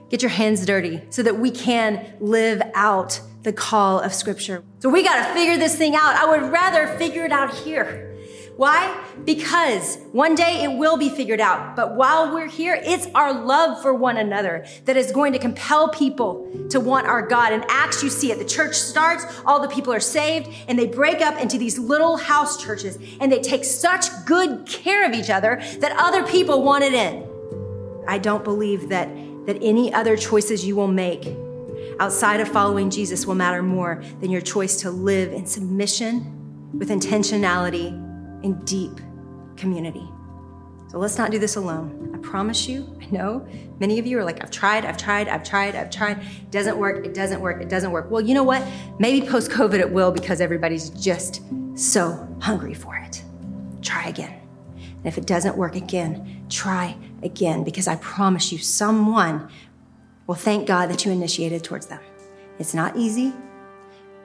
get 0.09 0.23
your 0.23 0.31
hands 0.31 0.65
dirty 0.65 0.99
so 1.11 1.21
that 1.21 1.37
we 1.37 1.51
can 1.51 2.15
live 2.19 2.59
out 2.73 3.21
the 3.43 3.53
call 3.53 3.99
of 3.99 4.13
Scripture. 4.13 4.63
So 4.79 4.89
we 4.89 5.03
got 5.03 5.27
to 5.27 5.33
figure 5.33 5.57
this 5.57 5.75
thing 5.75 5.95
out. 5.95 6.15
I 6.15 6.25
would 6.25 6.51
rather 6.51 6.87
figure 6.97 7.25
it 7.25 7.31
out 7.31 7.53
here. 7.53 8.09
Why? 8.55 9.03
Because 9.25 9.97
one 10.11 10.35
day 10.35 10.63
it 10.63 10.77
will 10.77 10.95
be 10.95 11.09
figured 11.09 11.41
out. 11.41 11.75
But 11.75 11.95
while 11.95 12.31
we're 12.31 12.47
here, 12.47 12.79
it's 12.83 13.07
our 13.15 13.33
love 13.33 13.81
for 13.81 13.95
one 13.95 14.17
another 14.17 14.67
that 14.85 14.95
is 14.95 15.11
going 15.11 15.33
to 15.33 15.39
compel 15.39 15.89
people 15.89 16.67
to 16.69 16.79
want 16.79 17.07
our 17.07 17.25
God. 17.25 17.51
In 17.51 17.65
Acts, 17.67 18.03
you 18.03 18.09
see 18.09 18.31
it. 18.31 18.37
The 18.37 18.45
church 18.45 18.75
starts, 18.75 19.25
all 19.45 19.59
the 19.59 19.67
people 19.67 19.91
are 19.91 19.99
saved, 19.99 20.49
and 20.67 20.77
they 20.77 20.85
break 20.85 21.19
up 21.19 21.41
into 21.41 21.57
these 21.57 21.79
little 21.79 22.15
house 22.15 22.61
churches, 22.63 22.99
and 23.19 23.31
they 23.31 23.41
take 23.41 23.63
such 23.65 24.05
good 24.25 24.67
care 24.67 25.03
of 25.03 25.13
each 25.13 25.31
other 25.31 25.59
that 25.79 25.95
other 25.97 26.23
people 26.23 26.61
want 26.61 26.83
it 26.83 26.93
in. 26.93 27.27
I 28.07 28.19
don't 28.19 28.43
believe 28.43 28.89
that, 28.89 29.09
that 29.47 29.57
any 29.63 29.91
other 29.91 30.15
choices 30.15 30.63
you 30.63 30.75
will 30.75 30.87
make 30.87 31.35
outside 31.99 32.39
of 32.39 32.47
following 32.47 32.89
Jesus 32.89 33.25
will 33.25 33.35
matter 33.35 33.61
more 33.63 34.03
than 34.19 34.31
your 34.31 34.41
choice 34.41 34.81
to 34.81 34.91
live 34.91 35.31
in 35.31 35.45
submission 35.45 36.71
with 36.77 36.89
intentionality 36.89 37.89
in 38.43 38.59
deep 38.65 38.99
community. 39.55 40.07
So 40.89 40.99
let's 40.99 41.17
not 41.17 41.31
do 41.31 41.39
this 41.39 41.55
alone. 41.55 42.11
I 42.13 42.19
promise 42.19 42.67
you, 42.67 42.95
I 43.01 43.07
know 43.07 43.47
many 43.79 43.97
of 43.97 44.05
you 44.05 44.19
are 44.19 44.23
like, 44.23 44.43
I've 44.43 44.51
tried, 44.51 44.85
I've 44.85 44.97
tried, 44.97 45.27
I've 45.27 45.43
tried, 45.43 45.75
I've 45.75 45.89
tried. 45.89 46.19
It 46.19 46.51
doesn't 46.51 46.77
work, 46.77 47.05
it 47.05 47.15
doesn't 47.15 47.41
work, 47.41 47.61
it 47.61 47.69
doesn't 47.69 47.91
work. 47.91 48.11
Well, 48.11 48.21
you 48.21 48.35
know 48.35 48.43
what? 48.43 48.63
Maybe 48.99 49.25
post 49.25 49.49
COVID 49.49 49.79
it 49.79 49.91
will 49.91 50.11
because 50.11 50.39
everybody's 50.39 50.91
just 50.91 51.41
so 51.75 52.27
hungry 52.41 52.75
for 52.75 52.95
it. 52.95 53.23
Try 53.81 54.07
again. 54.07 54.39
And 54.77 55.07
if 55.07 55.17
it 55.17 55.25
doesn't 55.25 55.57
work 55.57 55.75
again, 55.75 56.45
try 56.49 56.95
again 57.23 57.63
because 57.63 57.87
I 57.87 57.95
promise 57.95 58.51
you, 58.51 58.59
someone 58.59 59.49
will 60.27 60.35
thank 60.35 60.67
God 60.67 60.89
that 60.89 61.05
you 61.05 61.11
initiated 61.11 61.63
towards 61.63 61.87
them. 61.87 61.99
It's 62.59 62.73
not 62.73 62.95
easy. 62.95 63.33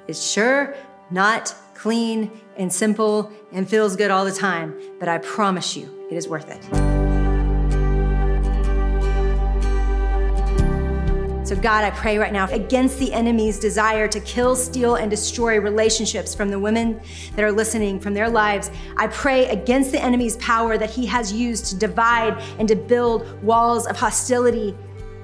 It's 0.07 0.23
sure 0.23 0.75
not 1.11 1.55
clean 1.75 2.31
and 2.57 2.73
simple 2.73 3.33
and 3.53 3.69
feels 3.69 3.97
good 3.97 4.11
all 4.11 4.25
the 4.25 4.33
time, 4.33 4.79
but 4.99 5.09
I 5.09 5.19
promise 5.19 5.77
you, 5.77 6.07
it 6.11 6.17
is 6.17 6.29
worth 6.29 6.51
it. 6.51 6.89
So, 11.49 11.57
God, 11.57 11.83
I 11.83 11.89
pray 11.93 12.19
right 12.19 12.33
now 12.33 12.47
against 12.51 12.99
the 12.99 13.11
enemy's 13.11 13.59
desire 13.59 14.07
to 14.07 14.21
kill, 14.21 14.55
steal, 14.55 14.97
and 14.97 15.11
destroy 15.11 15.59
relationships 15.59 16.35
from 16.35 16.51
the 16.51 16.59
women 16.59 17.01
that 17.37 17.43
are 17.43 17.51
listening, 17.51 18.01
from 18.01 18.13
their 18.13 18.29
lives. 18.29 18.71
I 18.99 19.07
pray 19.07 19.49
against 19.49 19.91
the 19.91 19.99
enemy's 19.99 20.37
power 20.37 20.77
that 20.77 20.91
he 20.91 21.07
has 21.07 21.33
used 21.33 21.65
to 21.67 21.77
divide 21.77 22.39
and 22.59 22.69
to 22.69 22.77
build 22.77 23.43
walls 23.43 23.87
of 23.87 23.97
hostility. 23.97 24.77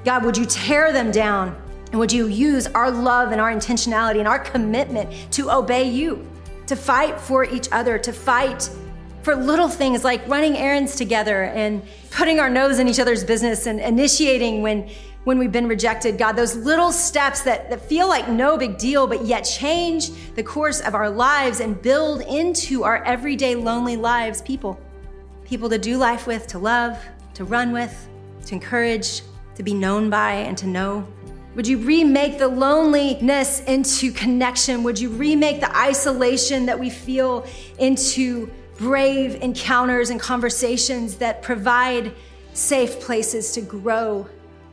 God, 0.04 0.24
would 0.24 0.36
you 0.36 0.44
tear 0.44 0.92
them 0.92 1.10
down? 1.10 1.56
And 1.90 1.98
would 1.98 2.12
you 2.12 2.26
use 2.26 2.66
our 2.68 2.90
love 2.90 3.32
and 3.32 3.40
our 3.40 3.52
intentionality 3.52 4.18
and 4.18 4.28
our 4.28 4.38
commitment 4.38 5.10
to 5.32 5.50
obey 5.50 5.88
you, 5.88 6.26
to 6.66 6.76
fight 6.76 7.20
for 7.20 7.44
each 7.44 7.68
other, 7.72 7.98
to 7.98 8.12
fight 8.12 8.68
for 9.22 9.34
little 9.34 9.68
things 9.68 10.04
like 10.04 10.26
running 10.28 10.56
errands 10.56 10.96
together 10.96 11.44
and 11.44 11.82
putting 12.10 12.40
our 12.40 12.50
nose 12.50 12.78
in 12.78 12.88
each 12.88 12.98
other's 12.98 13.24
business 13.24 13.66
and 13.66 13.80
initiating 13.80 14.60
when 14.60 14.90
when 15.24 15.38
we've 15.38 15.52
been 15.52 15.66
rejected, 15.66 16.18
God, 16.18 16.32
those 16.32 16.54
little 16.54 16.92
steps 16.92 17.40
that, 17.42 17.70
that 17.70 17.80
feel 17.80 18.08
like 18.08 18.28
no 18.28 18.58
big 18.58 18.76
deal, 18.76 19.06
but 19.06 19.24
yet 19.24 19.40
change 19.40 20.10
the 20.34 20.42
course 20.42 20.80
of 20.80 20.94
our 20.94 21.08
lives 21.08 21.60
and 21.60 21.80
build 21.80 22.20
into 22.20 22.84
our 22.84 23.02
everyday 23.04 23.54
lonely 23.54 23.96
lives 23.96 24.42
people. 24.42 24.78
People 25.46 25.70
to 25.70 25.78
do 25.78 25.96
life 25.96 26.26
with, 26.26 26.46
to 26.48 26.58
love, 26.58 27.02
to 27.32 27.44
run 27.44 27.72
with, 27.72 28.06
to 28.44 28.54
encourage, 28.54 29.22
to 29.56 29.62
be 29.62 29.74
known 29.74 30.10
by, 30.10 30.32
and 30.32 30.56
to 30.58 30.66
know. 30.66 31.06
Would 31.54 31.68
you 31.68 31.78
remake 31.78 32.38
the 32.38 32.48
loneliness 32.48 33.60
into 33.60 34.10
connection? 34.12 34.82
Would 34.82 34.98
you 34.98 35.10
remake 35.10 35.60
the 35.60 35.76
isolation 35.76 36.66
that 36.66 36.78
we 36.78 36.90
feel 36.90 37.46
into 37.78 38.50
brave 38.76 39.36
encounters 39.36 40.10
and 40.10 40.18
conversations 40.18 41.16
that 41.16 41.42
provide 41.42 42.12
safe 42.54 43.00
places 43.00 43.52
to 43.52 43.60
grow? 43.60 44.26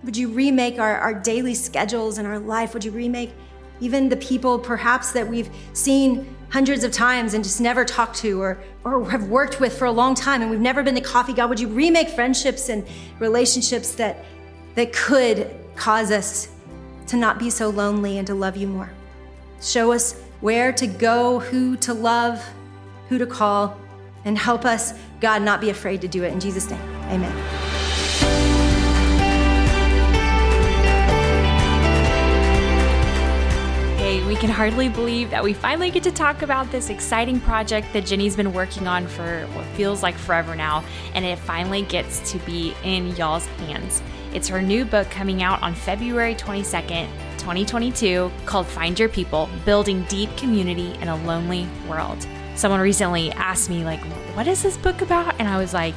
Would 0.04 0.18
you 0.18 0.30
remake 0.30 0.80
our, 0.80 0.98
our 0.98 1.14
daily 1.14 1.54
schedules 1.54 2.18
and 2.18 2.28
our 2.28 2.40
life? 2.40 2.74
Would 2.74 2.84
you 2.84 2.92
remake 2.92 3.32
even 3.80 4.10
the 4.10 4.18
people 4.18 4.58
perhaps 4.58 5.12
that 5.12 5.28
we've 5.28 5.50
seen 5.74 6.36
hundreds 6.50 6.84
of 6.84 6.92
times 6.92 7.34
and 7.34 7.44
just 7.44 7.62
never 7.62 7.86
talked 7.86 8.16
to 8.18 8.42
or, 8.42 8.62
or 8.84 9.10
have 9.10 9.28
worked 9.28 9.60
with 9.60 9.78
for 9.78 9.86
a 9.86 9.92
long 9.92 10.14
time 10.14 10.42
and 10.42 10.52
we've 10.52 10.60
never 10.60 10.84
been 10.84 10.96
to 10.96 11.02
coffee? 11.02 11.34
God, 11.34 11.50
would 11.50 11.60
you 11.60 11.68
remake 11.68 12.10
friendships 12.10 12.70
and 12.70 12.88
relationships 13.20 13.94
that, 13.96 14.26
that 14.76 14.94
could 14.94 15.50
cause 15.76 16.12
us 16.12 16.50
to 17.08 17.18
not 17.18 17.40
be 17.40 17.50
so 17.50 17.70
lonely 17.70 18.18
and 18.18 18.28
to 18.28 18.34
love 18.34 18.56
you 18.56 18.68
more. 18.68 18.90
Show 19.62 19.92
us 19.92 20.20
where 20.40 20.72
to 20.74 20.88
go, 20.88 21.40
who 21.40 21.76
to 21.78 21.94
love, 21.94 22.44
who 23.10 23.18
to 23.18 23.26
call, 23.26 23.78
and 24.26 24.38
help 24.38 24.66
us, 24.66 24.94
God, 25.20 25.42
not 25.42 25.62
be 25.62 25.70
afraid 25.70 26.02
to 26.02 26.08
do 26.08 26.24
it. 26.24 26.32
In 26.32 26.40
Jesus' 26.40 26.70
name, 26.70 26.82
amen. 27.10 27.32
Hey, 33.98 34.26
we 34.26 34.36
can 34.36 34.50
hardly 34.50 34.90
believe 34.90 35.30
that 35.32 35.44
we 35.44 35.54
finally 35.54 35.92
get 35.92 36.04
to 36.04 36.12
talk 36.12 36.42
about 36.42 36.72
this 36.72 36.90
exciting 36.90 37.40
project 37.40 37.94
that 37.94 38.06
Jennie's 38.06 38.36
been 38.36 38.54
working 38.54 38.88
on 38.88 39.08
for 39.08 39.46
what 39.54 39.66
feels 39.78 40.02
like 40.02 40.16
forever 40.16 40.56
now, 40.56 40.84
and 41.14 41.26
it 41.26 41.38
finally 41.40 41.82
gets 41.84 42.32
to 42.32 42.40
be 42.40 42.74
in 42.84 43.16
y'all's 43.16 43.46
hands. 43.46 44.02
It's 44.34 44.48
her 44.48 44.62
new 44.62 44.86
book 44.86 45.10
coming 45.10 45.44
out 45.44 45.62
on 45.62 45.74
February 45.76 46.36
22nd, 46.36 47.08
2022, 47.38 48.32
called 48.46 48.66
Find 48.66 48.98
Your 48.98 49.10
People 49.10 49.50
Building 49.66 50.04
Deep 50.04 50.36
Community 50.38 50.94
in 51.02 51.10
a 51.10 51.16
Lonely 51.26 51.68
World. 51.90 52.26
Someone 52.56 52.80
recently 52.80 53.32
asked 53.34 53.70
me, 53.70 53.84
like, 53.84 54.00
what 54.36 54.48
is 54.48 54.64
this 54.64 54.78
book 54.78 55.02
about? 55.02 55.36
And 55.38 55.50
I 55.50 55.58
was 55.58 55.74
like, 55.74 55.96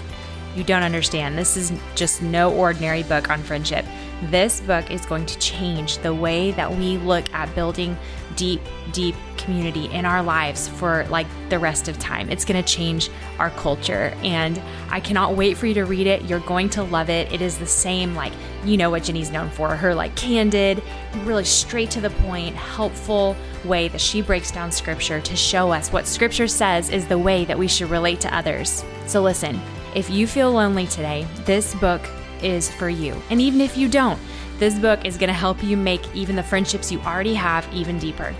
you 0.57 0.65
don't 0.65 0.83
understand. 0.83 1.39
This 1.39 1.57
is 1.57 1.73
just 1.95 2.23
no 2.23 2.53
ordinary 2.53 3.05
book 3.05 3.31
on 3.31 3.41
friendship. 3.41 3.85
This 4.25 4.61
book 4.61 4.91
is 4.91 5.07
going 5.07 5.27
to 5.27 5.39
change 5.39 5.99
the 5.99 6.13
way 6.13 6.51
that 6.53 6.73
we 6.73 6.99
look 6.99 7.33
at 7.33 7.55
building 7.55 7.97
deep, 8.35 8.61
deep 8.91 9.15
community 9.45 9.87
in 9.87 10.05
our 10.05 10.23
lives 10.23 10.69
for 10.69 11.07
like 11.11 11.27
the 11.49 11.59
rest 11.59 11.89
of 11.89 11.99
time. 11.99 12.31
It's 12.31 12.45
going 12.45 12.63
to 12.63 12.69
change 12.69 13.11
our 13.39 13.51
culture. 13.51 14.15
And 14.23 14.61
I 14.91 15.01
cannot 15.01 15.37
wait 15.37 15.57
for 15.57 15.67
you 15.67 15.75
to 15.75 15.85
read 15.85 16.07
it. 16.07 16.23
You're 16.23 16.41
going 16.41 16.71
to 16.71 16.83
love 16.83 17.11
it. 17.11 17.33
It 17.33 17.43
is 17.43 17.59
the 17.59 17.67
same, 17.67 18.15
like, 18.15 18.33
you 18.65 18.77
know 18.77 18.91
what 18.91 19.05
Jennie's 19.05 19.31
known 19.31 19.51
for 19.51 19.77
her, 19.77 19.95
like 19.95 20.15
candid, 20.17 20.83
really 21.25 21.45
straight 21.45 21.91
to 21.93 22.01
the 22.01 22.11
point, 22.11 22.57
helpful 22.57 23.37
way 23.65 23.89
that 23.89 24.01
she 24.01 24.23
breaks 24.23 24.51
down 24.51 24.73
scripture 24.73 25.21
to 25.21 25.37
show 25.37 25.71
us 25.71 25.93
what 25.93 26.07
scripture 26.07 26.49
says 26.49 26.91
is 26.91 27.07
the 27.07 27.19
way 27.19 27.45
that 27.45 27.59
we 27.59 27.69
should 27.69 27.91
relate 27.91 28.21
to 28.21 28.35
others. 28.35 28.85
So 29.07 29.23
listen, 29.23 29.61
if 29.95 30.11
you 30.11 30.27
feel 30.27 30.53
lonely 30.53 30.87
today, 30.87 31.27
this 31.45 31.75
book 31.75 32.03
is 32.43 32.71
for 32.73 32.89
you. 32.89 33.21
And 33.31 33.41
even 33.41 33.61
if 33.61 33.77
you 33.77 33.89
don't, 33.89 34.19
this 34.59 34.79
book 34.79 35.05
is 35.05 35.17
going 35.17 35.29
to 35.29 35.35
help 35.35 35.63
you 35.63 35.77
make 35.77 36.15
even 36.15 36.37
the 36.37 36.43
friendships 36.43 36.93
you 36.93 37.01
already 37.01 37.35
have 37.35 37.69
even 37.73 37.99
deeper. 37.99 38.35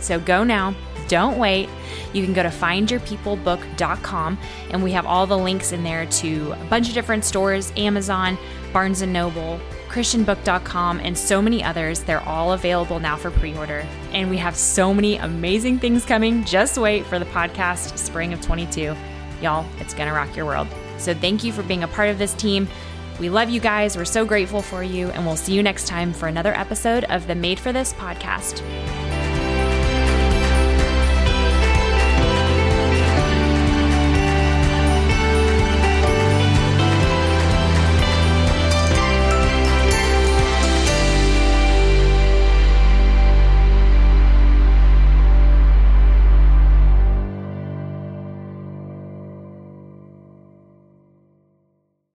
So 0.00 0.18
go 0.18 0.44
now. 0.44 0.74
Don't 1.08 1.38
wait. 1.38 1.68
You 2.12 2.24
can 2.24 2.32
go 2.32 2.42
to 2.42 2.48
findyourpeoplebook.com 2.48 4.38
and 4.70 4.82
we 4.82 4.92
have 4.92 5.06
all 5.06 5.26
the 5.26 5.36
links 5.36 5.72
in 5.72 5.82
there 5.82 6.06
to 6.06 6.52
a 6.52 6.64
bunch 6.66 6.88
of 6.88 6.94
different 6.94 7.24
stores, 7.24 7.72
Amazon, 7.76 8.38
Barnes 8.72 9.02
& 9.02 9.06
Noble, 9.06 9.60
christianbook.com 9.88 11.00
and 11.00 11.18
so 11.18 11.42
many 11.42 11.64
others. 11.64 12.04
They're 12.04 12.22
all 12.22 12.52
available 12.52 13.00
now 13.00 13.16
for 13.16 13.32
pre-order. 13.32 13.84
And 14.12 14.30
we 14.30 14.36
have 14.36 14.54
so 14.54 14.94
many 14.94 15.16
amazing 15.16 15.80
things 15.80 16.04
coming. 16.04 16.44
Just 16.44 16.78
wait 16.78 17.04
for 17.06 17.18
the 17.18 17.24
podcast 17.26 17.98
spring 17.98 18.32
of 18.32 18.40
22. 18.40 18.94
Y'all, 19.42 19.66
it's 19.78 19.94
going 19.94 20.08
to 20.08 20.14
rock 20.14 20.36
your 20.36 20.46
world. 20.46 20.68
So 20.98 21.12
thank 21.12 21.42
you 21.42 21.52
for 21.52 21.64
being 21.64 21.82
a 21.82 21.88
part 21.88 22.10
of 22.10 22.18
this 22.18 22.34
team. 22.34 22.68
We 23.18 23.30
love 23.30 23.50
you 23.50 23.60
guys. 23.60 23.96
We're 23.96 24.04
so 24.04 24.24
grateful 24.24 24.62
for 24.62 24.84
you. 24.84 25.08
And 25.08 25.26
we'll 25.26 25.36
see 25.36 25.54
you 25.54 25.62
next 25.62 25.88
time 25.88 26.12
for 26.12 26.28
another 26.28 26.54
episode 26.54 27.04
of 27.04 27.26
the 27.26 27.34
Made 27.34 27.58
for 27.58 27.72
This 27.72 27.92
podcast. 27.94 28.60